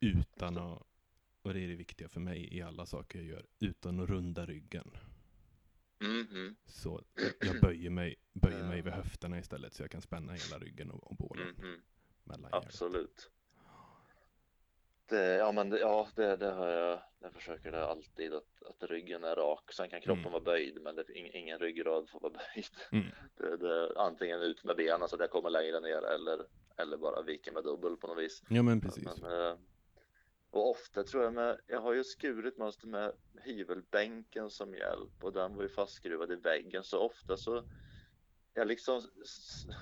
[0.00, 0.82] Utan att,
[1.42, 4.46] och det är det viktiga för mig i alla saker jag gör, utan att runda
[4.46, 4.90] ryggen.
[6.00, 6.26] Mm.
[6.30, 6.56] Mm.
[6.66, 7.02] Så
[7.40, 11.10] jag böjer mig, böjer mig vid höfterna istället, så jag kan spänna hela ryggen och,
[11.10, 11.64] och bålen Mm.
[11.64, 12.42] Mm.
[12.42, 12.64] hjärtat.
[12.64, 13.30] Absolut.
[15.08, 17.00] Det, ja, men det, ja, det, det har jag.
[17.20, 19.72] Jag försöker det alltid att, att ryggen är rak.
[19.72, 20.32] Sen kan kroppen Mm.
[20.32, 22.66] vara böjd, men det, ing, ingen ryggrad får vara böjd.
[22.92, 23.06] Mm.
[23.36, 27.22] Det, det, antingen ut med benen så att jag kommer längre ner eller, eller bara
[27.22, 28.42] viker med dubbel på något vis.
[28.48, 29.04] Ja men precis.
[29.22, 29.56] Men, eh,
[30.50, 35.32] och ofta tror jag med, jag har ju skurit mönster med hyvelbänken som hjälp och
[35.32, 37.64] den var ju fastskruvad i väggen så ofta så
[38.54, 39.02] jag liksom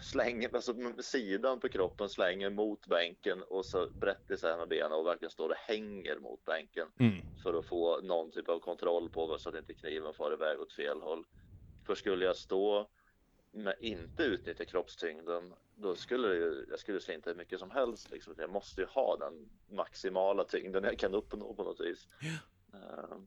[0.03, 4.93] slänger, alltså med sidan på kroppen slänger mot bänken och så brett isär med benen
[4.93, 7.23] och verkligen står och hänger mot bänken Mm.
[7.43, 10.73] för att få någon typ av kontroll på så att inte kniven far iväg åt
[10.73, 11.25] fel håll.
[11.87, 12.91] För skulle jag stå
[13.57, 18.11] med inte utnyttja kroppstyngden, då skulle ju, jag skulle slå inte hur mycket som helst.
[18.11, 18.35] Liksom.
[18.39, 22.09] Jag måste ju ha den maximala tyngden jag kan uppnå på något vis.
[22.73, 23.19] Eh,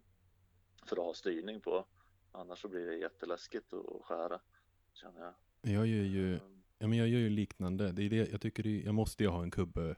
[0.85, 1.85] för att ha styrning på.
[2.31, 4.39] Annars så blir det jätteläskigt att skära,
[4.93, 5.33] känner jag.
[5.75, 6.41] Jag gör ju, Eh,
[6.77, 7.91] ja men jag gör ju liknande.
[7.91, 9.95] Det är det, jag tycker det, jag måste ju ha en kubbe,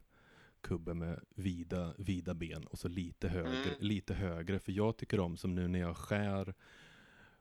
[0.61, 3.75] kubbe med vida, vida ben och så lite högre, Mm.
[3.79, 4.59] lite högre.
[4.59, 6.45] För jag tycker om som nu när jag skär,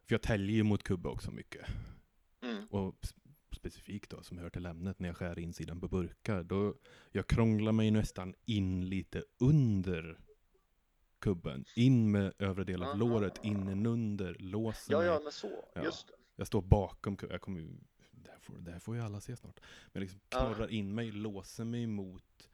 [0.05, 1.67] för jag täljer ju mot kubbe också mycket.
[2.43, 2.67] Mm.
[2.67, 2.95] Och
[3.57, 6.75] specifikt då, som hör till ämnet, när jag skär insidan på burkar, då
[7.13, 10.21] jag krånglar mig nästan in lite under
[11.19, 11.65] kubben.
[11.77, 15.83] In med övre delen av låret, in under, låser Ja, ja, men så, Ja.
[15.85, 16.15] just det.
[16.37, 17.69] Jag står bakom kubben, jag kommer ju,
[18.11, 19.61] det här, får, det här får ju alla se snart.
[19.93, 20.39] Men liksom Ja.
[20.39, 22.51] knorrar in mig, låser mig mot,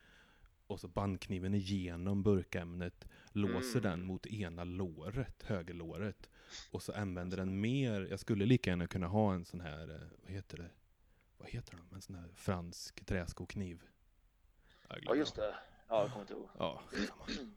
[0.67, 3.83] och så bandkniven igenom burkämnet, låser Mm.
[3.91, 6.31] den mot ena låret, högerlåret.
[6.71, 10.09] Och så använder den mer, jag skulle lika gärna kunna ha en sån här, eh,
[10.23, 10.71] vad heter det?
[11.39, 11.95] Vad heter de?
[11.95, 13.83] En sån här fransk träskokniv.
[14.89, 15.55] Ja, just det.
[15.89, 16.49] Ja, jag kommer inte ihåg.
[16.59, 17.23] Ja, skitsamma.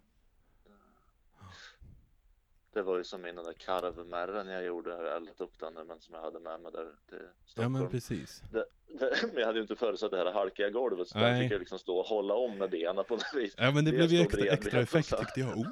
[2.73, 5.99] Det var ju som i den där karvmärren jag gjorde, jag eldat upp den men
[5.99, 7.73] som jag hade med mig där till Ja Stockholm.
[7.73, 8.43] men precis.
[8.51, 8.65] det,
[8.99, 11.43] det, men jag hade ju inte förutsatt det här halkiga golvet så där Nej.
[11.43, 13.53] fick jag liksom stå och hålla om med benen på något vis.
[13.57, 15.57] Ja men det Det blev ju extra, extra effekt tyckte jag.
[15.57, 15.67] Oh.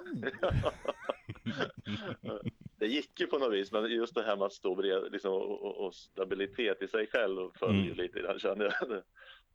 [2.80, 5.34] Det gick ju på något vis, men just det här med att stå bredvid liksom,
[5.34, 7.98] och, och, stabilitet i sig själv följer Mm.
[7.98, 8.90] lite grann kände jag.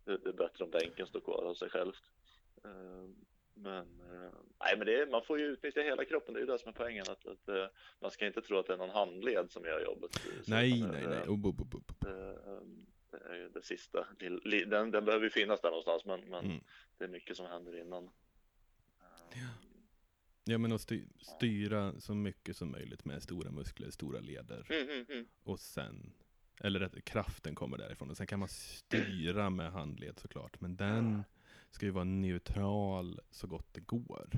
[0.05, 2.03] Det, det, är bättre om bänken står kvar av sig självt.
[2.65, 3.09] Eh,
[3.55, 6.59] Men, eh, nej, men det man får ju utnyttja hela kroppen, det är ju det
[6.59, 7.05] som är poängen.
[7.09, 7.67] Att, att, eh,
[8.01, 10.15] man ska inte tro att det är någon handled som gör jobbet.
[10.15, 11.29] Så Nej, utan, nej, nej.
[11.29, 11.81] Oh, oh, oh.
[13.11, 14.07] Det, är ju det sista.
[14.67, 16.61] Den, den behöver ju finnas där någonstans, men, men Mm.
[16.99, 18.11] det är mycket som händer innan.
[19.33, 19.72] Ja.
[20.45, 24.67] Ja men att sty styra så mycket som möjligt med stora muskler, stora leder.
[24.71, 25.27] Mm, mm, mm.
[25.45, 26.13] Och sen,
[26.61, 28.11] eller rätt, kraften kommer därifrån.
[28.11, 30.61] Och sen kan man styra med handled såklart.
[30.61, 31.25] Men den
[31.71, 34.31] ska ju vara neutral så gott det går.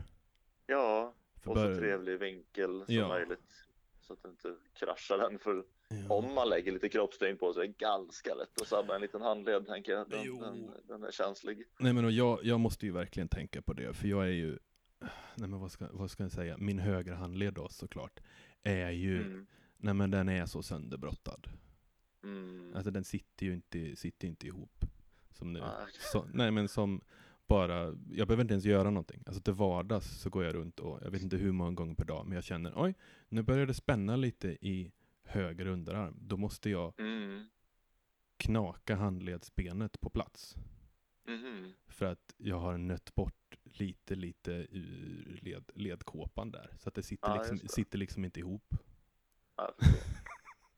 [0.67, 3.09] Ja, För och så trevlig vinkel som Ja.
[3.09, 3.65] möjligt.
[4.01, 5.39] Så att det inte kraschar den.
[5.39, 6.15] För Ja.
[6.15, 9.23] om man lägger lite kroppstyngd på så är det ganska lätt att sabba en liten
[9.23, 10.11] handled tänker jag.
[10.11, 11.65] Den, den, den är känslig.
[11.79, 13.95] Nej men och jag, jag måste ju verkligen tänka på det.
[13.95, 14.59] För jag är ju,
[15.37, 18.21] nej men vad ska, vad ska jag säga, min högerhandled då såklart.
[18.63, 19.47] Är ju, Mm.
[19.77, 21.49] nej men den är så sönderbrottad.
[22.23, 22.73] Mm.
[22.75, 24.85] Alltså den sitter ju inte, sitter inte ihop.
[25.31, 25.59] Som nu.
[26.13, 27.01] Så, nej men som
[27.47, 29.23] bara, jag behöver inte ens göra någonting.
[29.27, 32.05] Alltså till vardags så går jag runt och jag vet inte hur många gånger per
[32.05, 32.95] dag, men jag känner oj,
[33.29, 34.93] nu börjar det spänna lite i
[35.25, 36.17] höger underarm.
[36.21, 37.49] Då måste jag Mm.
[38.37, 40.57] knaka handledsbenet på plats.
[41.25, 41.73] Mhm.
[41.89, 43.35] För att jag har nött bort
[43.65, 46.75] lite, lite ur led, ledkåpan där.
[46.79, 47.69] Så att det sitter, Ja, liksom, det.
[47.69, 48.75] sitter liksom inte ihop.
[49.57, 50.05] Förstår.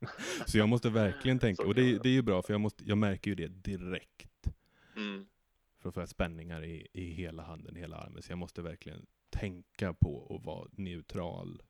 [0.46, 2.08] Så jag måste verkligen tänka, och det, det.
[2.08, 4.46] är ju bra för jag, måste, jag märker ju det direkt.
[4.96, 5.26] Mm.
[5.78, 8.22] för att få spänningar i, i hela handen, hela armen.
[8.22, 11.62] Så jag måste verkligen tänka på att vara neutral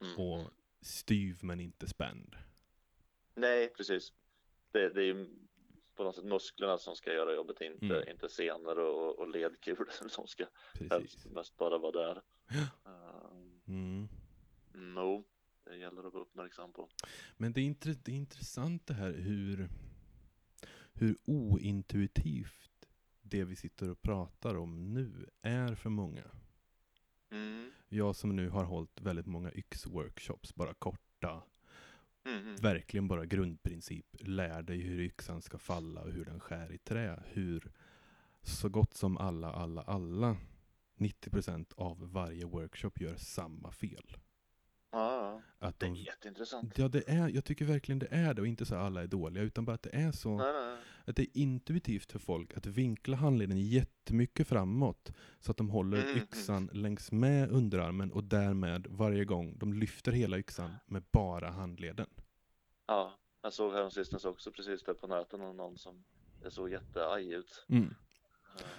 [0.00, 0.18] Mm.
[0.18, 0.50] och
[0.80, 2.36] styv men inte spänd.
[3.34, 4.12] Nej, precis.
[4.72, 5.26] Det, det är ju
[5.94, 8.08] på något sätt musklerna som ska göra jobbet, inte, Mm.
[8.08, 10.46] inte senor och, och ledkulor som ska
[10.90, 12.22] helst mest bara vara där.
[12.84, 12.90] Ja.
[13.30, 14.08] Um, Mm.
[14.94, 15.24] no,
[15.64, 16.88] det gäller att vara uppmärksam på.
[17.36, 19.68] Men det är, intre, det är intressant det här hur,
[20.92, 22.86] hur ointuitivt
[23.22, 26.30] det vi sitter och pratar om nu är för många.
[27.30, 27.70] Mm.
[27.88, 31.42] Jag som nu har hållit väldigt många yxworkshops, bara korta.
[32.24, 34.06] Mm, verkligen bara grundprincip.
[34.20, 37.22] Lär dig hur yxan ska falla och hur den skär i trä.
[37.26, 37.72] Hur
[38.42, 40.36] så gott som alla, alla, alla
[40.98, 44.16] 90% av varje workshop gör samma fel.
[44.92, 45.66] Ja, ja.
[45.68, 46.78] Att det är de, jätteintressant.
[46.78, 49.06] ja, det är, jag tycker verkligen det är det och inte så att alla är
[49.06, 50.76] dåliga utan bara att det är så Nej, nej.
[51.04, 55.96] Att det är intuitivt för folk att vinkla handleden jättemycket framåt så att de håller
[55.98, 56.22] Mm, mm.
[56.22, 62.06] yxan längs med underarmen och därmed varje gång de lyfter hela yxan med bara handleden.
[62.86, 63.12] Ja,
[63.42, 66.04] jag såg häromsistens också precis där på nätet någon, någon som
[66.42, 67.64] det såg jätteaj ut.
[67.68, 67.82] Mm.
[67.82, 67.94] Ehm,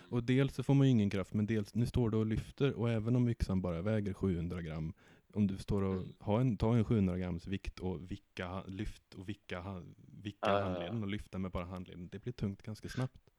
[0.09, 2.73] Och dels så får man ju ingen kraft, men dels nu står du och lyfter
[2.73, 4.93] och även om yxan bara väger 700 gram,
[5.33, 6.13] om du står och Mm.
[6.19, 9.83] har en, tar en 700 grams vikt och vicka, lyft och vicka,
[10.25, 10.61] vicka ja.
[10.61, 13.31] handleden och lyfta med bara handleden, det blir tungt ganska snabbt.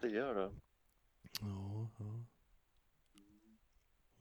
[0.00, 0.50] Det gör det.
[1.40, 2.04] Ja, ja.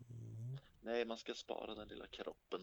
[0.09, 2.61] Mm, Nej, man ska spara den lilla kroppen.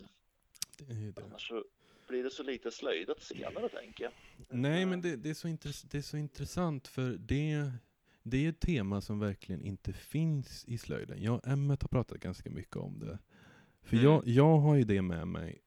[0.79, 1.23] Det.
[1.25, 1.65] Annars så
[2.09, 4.13] blir det så lite slöjdat senare tänker jag.
[4.49, 5.49] Nej, men det, det, är så
[5.91, 7.71] det är så intressant för det,
[8.23, 11.23] det är ett tema som verkligen inte finns i slöjden.
[11.23, 13.19] Jag och Emmet har pratat ganska mycket om det.
[13.83, 14.05] För Mm.
[14.05, 15.64] jag, jag har ju det med mig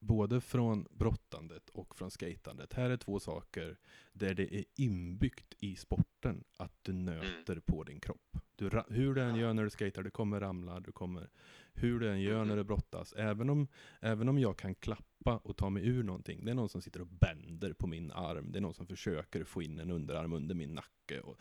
[0.00, 2.72] både från brottandet och från skatandet.
[2.72, 3.78] Här är två saker
[4.12, 8.36] där det är inbyggt i sporten att du nöter på din kropp.
[8.56, 11.30] Du, hur du än gör när du skater, du kommer ramla, du kommer...
[11.72, 13.68] Hur du än gör när du brottas, även om,
[14.00, 17.00] även om jag kan klappa och ta mig ur någonting, det är någon som sitter
[17.00, 20.54] och bänder på min arm, det är någon som försöker få in en underarm under
[20.54, 21.20] min nacke.
[21.20, 21.40] Och,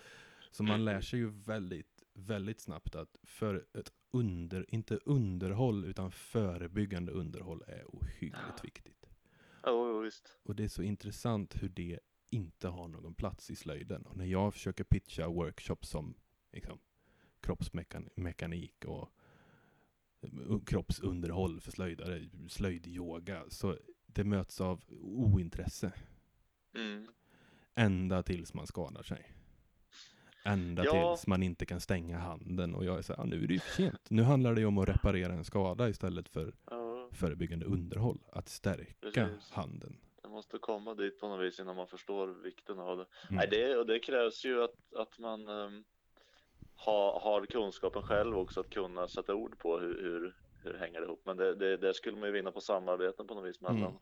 [0.52, 6.12] så man lär sig ju väldigt, väldigt snabbt att för ett under, inte underhåll, utan
[6.12, 8.64] förebyggande underhåll är ohyggligt Ja.
[8.64, 9.10] viktigt.
[9.66, 10.38] Jo, visst.
[10.44, 14.06] Och det är så intressant hur det inte har någon plats i slöjden.
[14.06, 16.16] Och när jag försöker pitcha workshops som
[16.52, 16.80] liksom,
[17.42, 19.10] kroppsmekanik och
[20.22, 25.92] eh, kroppsunderhåll för slöjdare, slöjdyoga, så det möts av ointresse.
[26.76, 27.08] Mm.
[27.76, 29.32] Ända tills man skadar sig.
[30.44, 30.92] Ända Ja.
[31.16, 33.54] tills man inte kan stänga handen och jag är så här, "Ja, nu är det
[33.54, 34.10] ju för sent.
[34.10, 38.20] Nu handlar det ju om att reparera en skada istället för Ja, förebyggande underhåll.
[38.32, 39.52] Att stärka Precis.
[39.52, 39.98] handen.
[40.24, 43.06] det måste komma dit på något vis innan man förstår vikten av det.
[43.30, 43.36] Mm.
[43.38, 45.84] Nej, det, och det krävs ju att, att man um,
[46.86, 51.02] ha, har kunskapen själv också att kunna sätta ord på hur, hur, hur det hänger
[51.04, 51.22] ihop.
[51.26, 53.94] Men det, det, det skulle man ju vinna på samarbeten på något vis mellan Mm.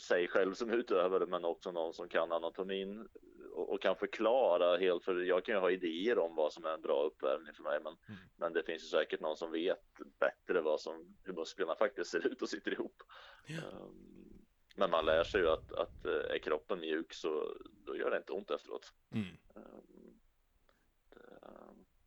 [0.00, 3.08] sig själv som utövare men också någon som kan anatomin
[3.54, 6.74] och, och kan förklara helt för jag kan ju ha idéer om vad som är
[6.74, 8.20] en bra uppvärmning för mig men, Mm.
[8.36, 12.26] men det finns ju säkert någon som vet bättre vad som, hur musklerna faktiskt ser
[12.26, 13.02] ut och sitter ihop.
[13.72, 18.10] Um, men man lär sig ju att, att eh, är kroppen mjuk så då gör
[18.10, 18.92] det inte ont efteråt.
[19.10, 19.26] Mm.
[19.54, 20.18] Um,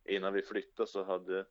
[0.03, 1.45] det, innan vi flyttade så hade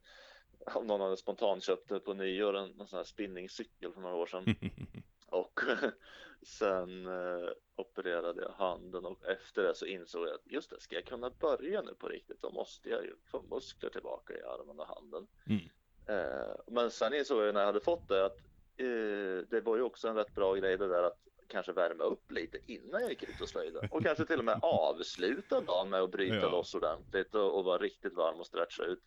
[0.83, 4.27] någon hade spontant köpt det på nyår en, en sån här spinningcykel för några år
[4.27, 4.45] sedan
[5.27, 5.61] och
[6.47, 10.95] sen eh, opererade jag handen och efter det så insåg jag att just det, ska
[10.95, 14.81] jag kunna börja nu på riktigt då måste jag ju få muskler tillbaka i armen
[14.81, 15.27] och handen.
[15.47, 15.69] Mm.
[16.09, 18.39] Eh, men sen insåg jag när jag hade fått det att
[18.77, 22.33] eh, det var ju också en rätt bra grej det där att kanske värma upp
[22.33, 26.01] lite innan jag gick ut och slöjde och kanske till och med avsluta dagen med
[26.01, 26.51] att bryta Ja.
[26.51, 29.03] loss ordentligt och, och vara riktigt varm och stretcha ut.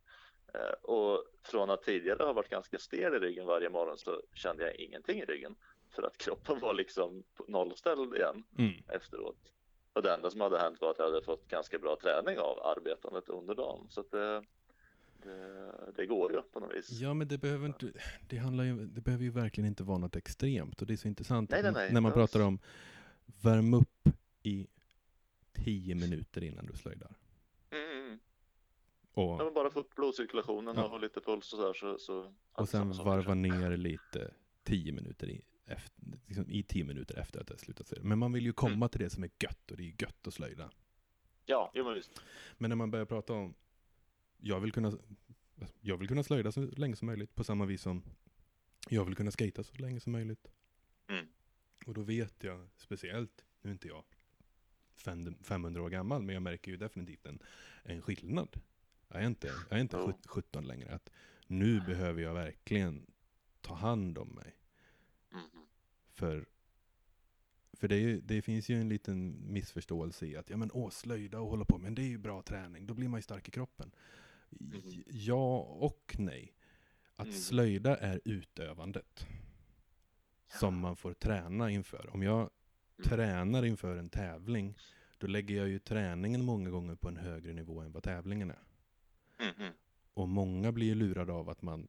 [0.54, 4.64] Eh, och från att tidigare ha varit ganska stel i ryggen varje morgon så kände
[4.64, 5.56] jag ingenting i ryggen
[5.90, 8.74] för att kroppen var liksom nollställd igen Mm.
[8.88, 9.54] efteråt.
[9.94, 12.60] Och det enda som hade hänt var att jag hade fått ganska bra träning av
[12.78, 13.88] arbetandet under dagen.
[13.90, 14.44] Så det,
[15.24, 16.92] det, det går ju på något vis.
[16.92, 17.92] Ja, men det behöver inte,
[18.30, 21.08] det handlar ju, det behöver ju verkligen inte vara något extremt och det är så
[21.08, 22.60] intressant Nej, nej, nej, när man pratar om
[23.42, 24.08] värm upp
[24.44, 24.68] i
[25.54, 27.16] tio minuter innan du slöjdar.
[27.72, 28.20] Mm.
[29.14, 30.88] Och, Ja, bara få upp blodcirkulationen Ja.
[30.88, 34.32] och lite puls och så där så, så och sen varva ner lite
[34.64, 38.08] tio minuter i, efter, liksom i tio minuter efter att det slutat slöjda.
[38.08, 38.90] Men man vill ju komma Mm.
[38.90, 40.72] till det som är gött och det är gött att slöjda.
[41.46, 42.22] Ja, jo men visst.
[42.58, 43.54] Men när man börjar prata om,
[44.38, 44.98] jag vill kunna,
[45.82, 48.04] jag vill kunna slöjda så länge som möjligt på samma vis som
[48.90, 50.52] jag vill kunna skata så länge som möjligt.
[51.08, 51.28] Mm.
[51.86, 54.04] Och då vet jag speciellt, nu är inte jag
[54.96, 57.40] fem- 500 år gammal, men jag märker ju definitivt en,
[57.84, 58.62] en skillnad.
[59.08, 60.94] Jag är inte, jag är inte sjut- 17 längre.
[60.96, 61.10] Att
[61.48, 63.12] nu behöver jag verkligen
[63.62, 64.56] ta hand om mig.
[66.22, 66.32] Mm.
[66.42, 66.46] För,
[67.74, 71.40] för det, ju, det finns ju en liten missförståelse i att ja, men, åh, slöjda
[71.40, 73.52] och hålla på, men det är ju bra träning, då blir man ju stark i
[73.52, 73.92] kroppen.
[74.50, 76.54] J- Ja och nej.
[77.16, 77.38] Att Mm.
[77.40, 79.28] slöjda är utövandet
[80.60, 82.10] som man får träna inför.
[82.14, 82.50] Om jag Mm.
[83.04, 84.78] tränar inför en tävling,
[85.18, 88.64] då lägger jag ju träningen många gånger på en högre nivå än vad tävlingen är.
[89.40, 89.54] Mm.
[89.60, 89.74] Mm.
[90.14, 91.88] Och många blir lurade av att man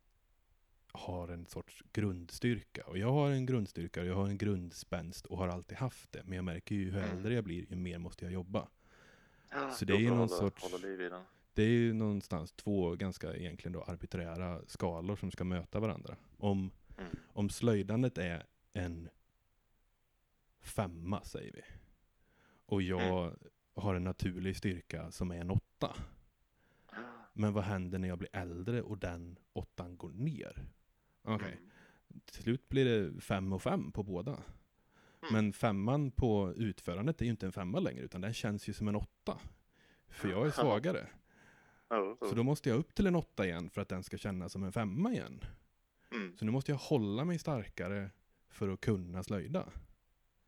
[0.92, 2.85] har en sorts grundstyrka.
[2.87, 6.22] Och jag har en grundstyrka, och jag har en grundspänst och har alltid haft det.
[6.24, 7.11] Men jag märker ju hur Mm.
[7.16, 8.68] äldre jag blir, ju mer måste jag jobba.
[9.50, 11.24] Ja, Så det är ju någon hålla, sorts- Hålla.
[11.55, 16.16] Det är ju någonstans två ganska egentligen då arbiträra skalor som ska möta varandra.
[16.38, 17.16] Om, Mm.
[17.26, 19.09] om slöjdandet är en
[20.61, 21.62] femma, säger vi.
[22.66, 23.37] Och jag
[23.74, 25.96] har en naturlig styrka som är en åtta.
[27.33, 30.64] Men vad händer när jag blir äldre och den åttan går ner?
[31.22, 31.59] Okej,
[32.11, 32.20] Mm.
[32.24, 34.42] till slut blir det fem och fem på båda.
[35.33, 38.88] Men femman på utförandet är ju inte en femma längre, utan den känns ju som
[38.88, 39.38] en åtta.
[40.09, 41.06] För jag är svagare.
[42.28, 44.64] Så då måste jag upp till en åtta igen för att den ska kännas som
[44.64, 45.44] en femma igen.
[46.12, 46.37] Mm.
[46.37, 48.11] Så nu måste jag hålla mig starkare
[48.48, 49.68] för att kunna slöjda.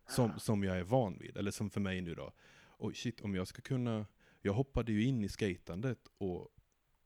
[0.08, 2.32] Som, som jag är van vid, eller som för mig nu då.
[2.78, 4.06] Oj shit, om jag ska kunna...
[4.40, 6.48] Jag hoppade ju in i skatandet och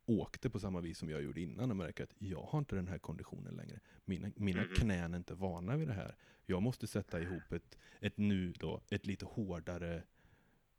[0.06, 2.88] åkte på samma vis som jag gjorde innan och märker att jag har inte den
[2.88, 3.80] här konditionen längre.
[4.04, 4.74] Mina, mina Mhm.
[4.74, 6.14] knän är inte vana vid det här.
[6.46, 10.02] Jag måste sätta ihop ett, ett nu då, ett lite hårdare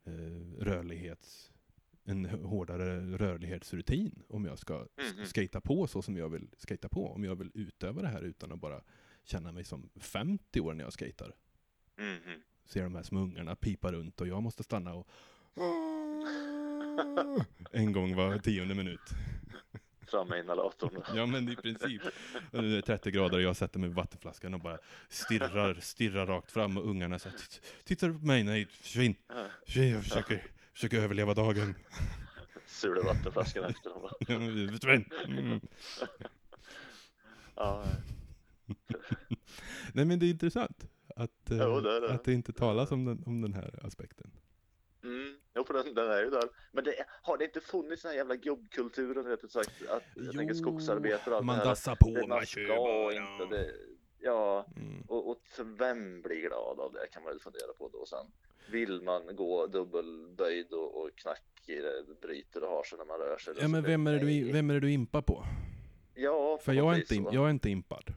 [0.04, 0.12] eh,
[0.58, 1.52] rörlighets
[2.04, 4.74] en hårdare rörlighetsrutin om jag ska
[5.16, 5.26] Mhm.
[5.26, 7.06] skata på så som jag vill skata på.
[7.12, 8.82] Om jag vill utöva det här utan att bara
[9.24, 11.34] känna mig som 50 år när jag skatar.
[11.96, 12.42] Mhm.
[12.64, 15.08] Ser de här små ungarna pipa runt och jag måste stanna och
[17.72, 19.00] en gång var tionde minut.
[20.06, 21.02] Fram med inhalatorn.
[21.14, 22.02] Ja men i princip.
[22.50, 26.52] Det är 30 grader och jag sätter mig vid vattenflaskan och bara stirrar, stirrar rakt
[26.52, 27.38] fram och ungarna säger
[27.84, 28.44] Tittar du på mig?
[28.44, 29.14] Nej, försvinn!
[29.66, 31.74] Försvinn, jag försöker, försöker överleva dagen.
[32.66, 33.92] Sula vattenflaskan efter
[34.38, 35.10] men Försvinn!
[35.26, 35.60] Mm.
[37.54, 37.84] Ja,
[39.92, 42.12] Nej men det är intressant att, eh, Jo, det är det.
[42.12, 44.30] att det inte talas om den, om den här aspekten.
[45.68, 46.48] Jo, för den, den är ju där.
[46.72, 49.82] Men det, har det inte funnits den här jävla gubbkulturen rättare sagt?
[49.90, 51.68] Att, jag tänker skogsarbetare och allt man det här.
[51.70, 53.12] dassar på, Det, man kör bara.
[53.12, 53.70] inte det.
[54.20, 55.02] Ja, Mm.
[55.08, 55.42] och, och
[55.78, 58.26] vem blir glad av det kan man väl fundera på då sen.
[58.70, 61.82] Vill man gå dubbelböjd och, och knackig,
[62.22, 63.54] bryter och har sig när man rör sig?
[63.60, 65.44] Ja men vem är, det du, vem är det du impar på?
[66.14, 67.28] Ja, För jag är, inte, så.
[67.32, 68.14] jag är inte impad.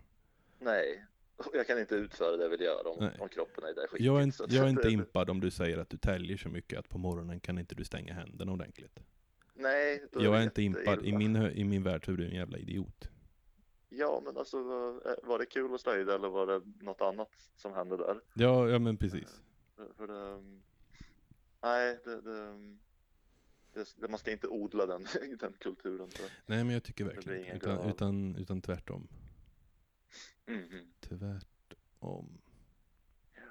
[0.60, 1.06] Nej,
[1.54, 4.06] jag kan inte utföra det jag vill göra om, om kroppen är i det skicket.
[4.06, 6.80] Jag är, inte, jag är inte impad om du säger att du täljer så mycket
[6.80, 9.00] att på morgonen kan inte du stänga händerna ordentligt.
[9.54, 12.36] Nej, då Jag är inte impad, i min, i min värld så är du en
[12.36, 13.10] jävla idiot.
[13.90, 17.74] Ja, men alltså var- var det kul att slöjda eller var det något annat som
[17.74, 18.20] hände där?
[18.34, 19.42] Ja, ja men precis.
[19.76, 20.44] För, för det,
[21.64, 22.56] nej, det, det,
[23.98, 25.08] det, man ska inte odla den,
[25.40, 26.10] den kulturen.
[26.46, 27.56] Nej men jag tycker verkligen.
[27.56, 29.08] Utan, utan, utan tvärtom.
[30.48, 30.88] Mhm.
[31.00, 32.42] Tvärtom.
[33.36, 33.42] Ja,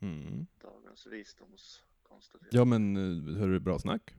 [0.00, 0.46] Mm.
[0.60, 2.56] dagens visdomskonstaterande.
[2.58, 4.14] Ja men, eh, hörru, bra snack.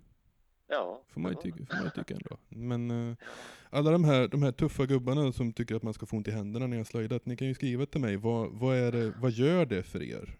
[0.67, 2.37] Ja, Får man ju tycka, får man ju tycka ändå.
[2.49, 3.17] Men eh,
[3.69, 6.31] alla de här, de här tuffa gubbarna som tycker att man ska få ont i
[6.31, 9.31] händerna när jag slöjdat, ni kan ju skriva till mig, vad, vad, är det, vad
[9.31, 10.37] gör det för er?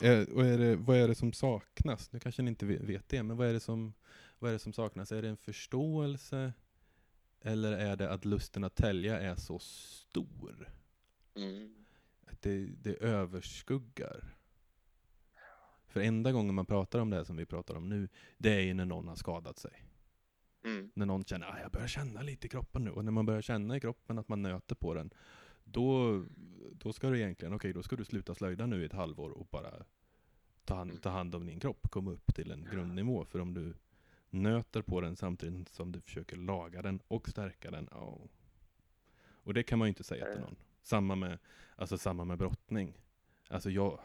[0.00, 2.12] Är, och är det, vad är det som saknas?
[2.12, 3.92] Nu kanske ni inte ve- vet det, men vad är det som,
[4.38, 5.12] vad är det som saknas?
[5.12, 6.52] Är det en förståelse?
[7.40, 10.68] Eller är det att lusten att tälja är så stor?
[11.34, 11.74] Mm.
[12.26, 14.34] Att det, det överskuggar.
[15.86, 18.60] För enda gången man pratar om det här som vi pratar om nu, det är
[18.60, 19.84] ju när någon har skadat sig.
[20.64, 20.90] Mm.
[20.94, 22.90] När någon känner att jag börjar känna lite i kroppen nu.
[22.90, 25.10] Och när man börjar känna i kroppen att man nöter på den,
[25.64, 26.24] då,
[26.72, 29.46] då ska du egentligen, okej då ska du sluta slöjda nu i ett halvår och
[29.46, 29.84] bara
[30.64, 33.24] ta hand, ta hand om din kropp, komma upp till en grundnivå.
[33.24, 33.74] För om du
[34.30, 38.18] nöter på den samtidigt som du försöker laga den och stärka den, ja.
[39.42, 40.42] Och det kan man ju inte säga till Nej.
[40.42, 40.56] någon.
[40.82, 41.38] Samma med,
[41.76, 42.98] alltså samma med brottning.
[43.48, 44.00] Alltså jag,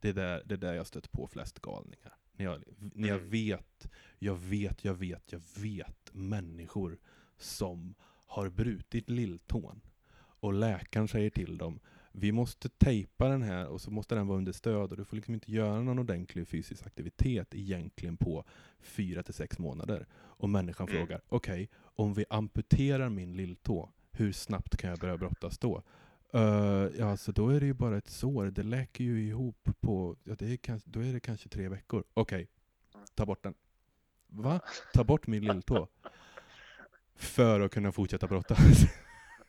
[0.00, 2.16] det är där, det är där jag stött på flest galningar.
[2.32, 3.30] När jag, när jag Mm.
[3.30, 6.98] vet, jag vet, jag vet, jag vet människor
[7.36, 7.94] som
[8.26, 9.80] har brutit lilltån.
[10.40, 11.80] Och läkaren säger till dem,
[12.12, 15.16] vi måste tejpa den här och så måste den vara under stöd och du får
[15.16, 18.44] liksom inte göra någon ordentlig fysisk aktivitet egentligen på
[18.80, 20.06] fyra till sex månader.
[20.14, 21.00] Och människan Mm.
[21.00, 25.82] frågar, okej, om vi amputerar min lilltå, hur snabbt kan jag börja brottas då?
[26.34, 26.40] Uh,
[26.98, 28.46] ja, så då är det ju bara ett sår.
[28.46, 32.04] Det läker ju ihop på, ja, det är kanske, då är det kanske tre veckor.
[32.14, 32.48] Okej,
[33.14, 33.54] ta bort den.
[34.26, 34.60] Va?
[34.94, 35.88] Ta bort min lilltå?
[37.14, 38.58] För att kunna fortsätta brottas.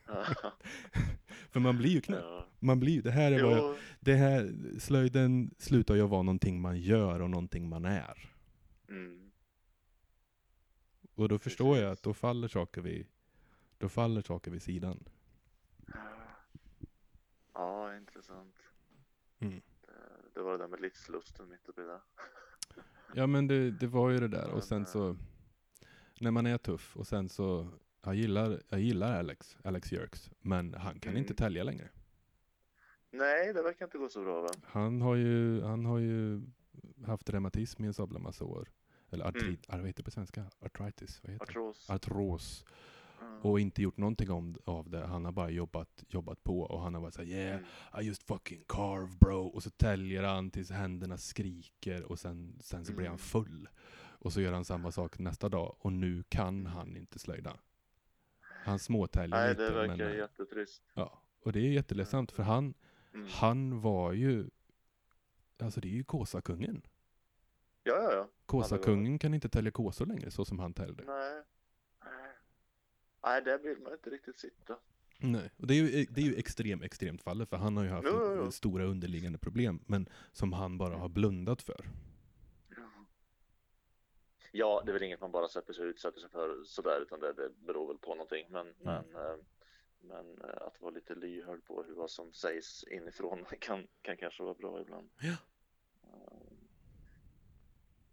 [1.49, 2.19] För man blir ju knäpp.
[2.23, 2.45] ja.
[2.59, 6.79] Man blir, det här är vad jag, det här, slöjden slutar ju vara någonting man
[6.79, 8.29] gör och någonting man är.
[8.89, 9.31] mm.
[11.15, 11.99] Och då förstår jag Precis.
[11.99, 13.07] att då faller saker vid,
[13.77, 15.03] då faller saker vid sidan.
[17.53, 18.55] Ja, intressant.
[19.39, 19.61] Mm.
[19.81, 19.91] Det,
[20.33, 21.99] det var det där med livslusten mitt uppe det.
[23.15, 25.17] Ja men det, det var ju det där och sen så
[26.19, 27.67] När man är tuff och sen så
[28.03, 31.21] jag gillar, jag gillar Alex, Alex Jerks, men han kan Mm.
[31.21, 31.89] inte tälja längre.
[33.11, 34.49] Nej, det verkar inte gå så bra va?
[34.63, 36.41] Han har ju, han har ju
[37.05, 38.69] haft reumatism i en sabla massa år.
[39.11, 40.45] Eller artrit, vad heter det på svenska?
[40.59, 41.19] Artritis?
[41.23, 41.51] Vad heter det?
[41.51, 41.89] Artros.
[41.89, 42.65] Artros.
[43.21, 43.41] Mm.
[43.41, 45.05] Och inte gjort någonting om, av det.
[45.07, 48.01] Han har bara jobbat, jobbat på och han har varit såhär yeah, Mm.
[48.01, 49.47] I just fucking carve bro.
[49.47, 53.17] Och så täljer han tills händerna skriker och sen, sen så blir han Mm.
[53.19, 53.69] full.
[54.21, 57.57] Och så gör han samma sak nästa dag och nu kan han inte slöjda.
[58.69, 59.63] Han småtäljer Nej, lite.
[59.63, 60.83] det verkar men, eh, jättetrist.
[60.93, 61.21] ja.
[61.43, 62.73] Och det är jätteledsamt för han,
[63.13, 63.27] Mm.
[63.31, 64.49] han var ju,
[65.59, 66.81] alltså det är ju kåsakungen.
[67.83, 68.29] Ja, ja, ja.
[68.45, 71.03] Kåsakungen kan inte tälja kåsor längre så som han täljde.
[71.03, 71.43] Nej.
[72.05, 72.31] Nej.
[73.23, 74.77] Nej, där vill man inte riktigt sitta.
[75.17, 77.89] Nej, och det är ju, det är ju extrem, extremt fallet för han har ju
[77.89, 78.51] haft Jo, jo, jo.
[78.51, 81.85] stora underliggande problem men som han bara har blundat för.
[84.51, 87.33] Ja, det är väl inget man bara sätter sig utsätter sig för sådär, utan det,
[87.33, 88.45] det beror väl på någonting.
[88.49, 88.75] Men, Mm.
[88.83, 89.35] men, eh,
[90.01, 94.43] men eh, att vara lite lyhörd på hur vad som sägs inifrån kan, kan kanske
[94.43, 95.09] vara bra ibland.
[95.21, 95.35] Ja.
[96.03, 96.47] Eh,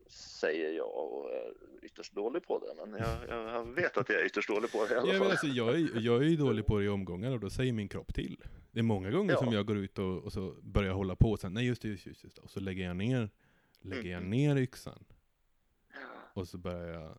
[0.08, 4.26] Säger jag och är ytterst dålig på det, men jag, jag vet att jag är
[4.26, 5.30] ytterst dålig på det i alla Ja, fall.
[5.30, 7.88] alltså, jag, är, jag är ju dålig på det i omgångar och då säger min
[7.88, 8.42] kropp till.
[8.70, 9.38] Det är många gånger Ja.
[9.38, 11.82] som jag går ut och, och så börjar jag hålla på och sen, nej just
[11.82, 12.42] det, just det, just det.
[12.42, 13.30] Och så lägger jag ner,
[13.80, 14.30] lägger jag Mm.
[14.30, 15.15] ner yxan Ja.
[16.36, 17.18] Och så börjar jag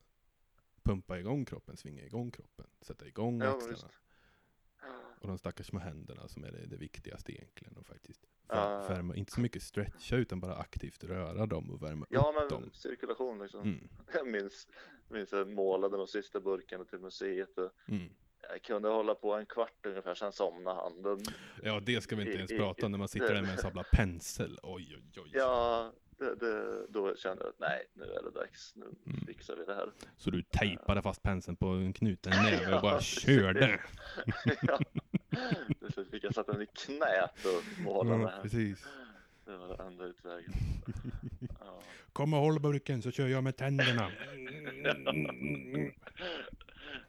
[0.84, 3.90] pumpa igång kroppen, svinga igång kroppen, sätta igång Ja, axlarna.
[4.82, 4.88] Ja.
[5.22, 7.78] Och de stackars små händerna som är det, det viktigaste egentligen.
[7.78, 8.56] Och faktiskt Ja.
[8.56, 12.36] vär, värma, inte så mycket stretcha utan bara aktivt röra dem och värma Ja, upp
[12.36, 12.70] men dem.
[12.74, 13.62] cirkulation liksom.
[13.62, 14.68] Mm, Jag minns,
[15.10, 18.10] minns jag målade de sista burkarna till museet och mm.
[18.50, 21.20] jag kunde hålla på en kvart ungefär, sen somnade handen.
[21.64, 23.58] Ja, det ska vi inte ens i- prata om när man sitter där med en
[23.58, 24.60] sabla pensel.
[24.64, 25.32] Oj, oj, oj.
[25.34, 29.26] Ja, det, det, då kände jag att nej, nu är det dags, nu Mm.
[29.28, 29.92] fixar vi det här.
[30.18, 33.80] Så du tejpade fast penseln på en knuten näve och bara Ja, körde.
[34.62, 34.80] ja.
[35.94, 38.42] Slut fick jag sätta den i knät och måla Ja, med.
[38.42, 38.86] precis.
[39.46, 40.54] Det var den enda utvägen.
[41.60, 41.82] Ja.
[42.14, 44.12] Kom och håll burken så kör jag med tänderna.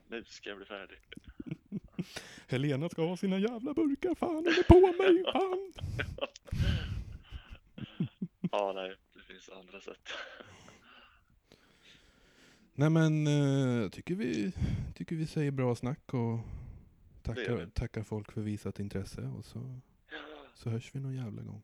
[0.08, 0.98] Nu ska jag bli färdig.
[2.48, 5.72] Helena ska ha sina jävla burkar, fan håller på mig, fan.
[8.52, 10.08] Ja, nej, det finns andra sätt.
[12.74, 14.52] Nej men, eh, jag tycker vi,
[14.94, 16.38] tycker vi säger bra snack och
[17.22, 19.80] tackar, tackar folk för visat intresse och så,
[20.10, 20.18] Ja,
[20.54, 21.62] så hörs vi någon jävla gång.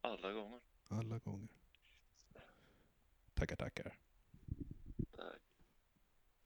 [0.00, 0.60] alla gånger.
[0.88, 1.48] Alla gånger.
[3.34, 3.96] Tackar, tackar.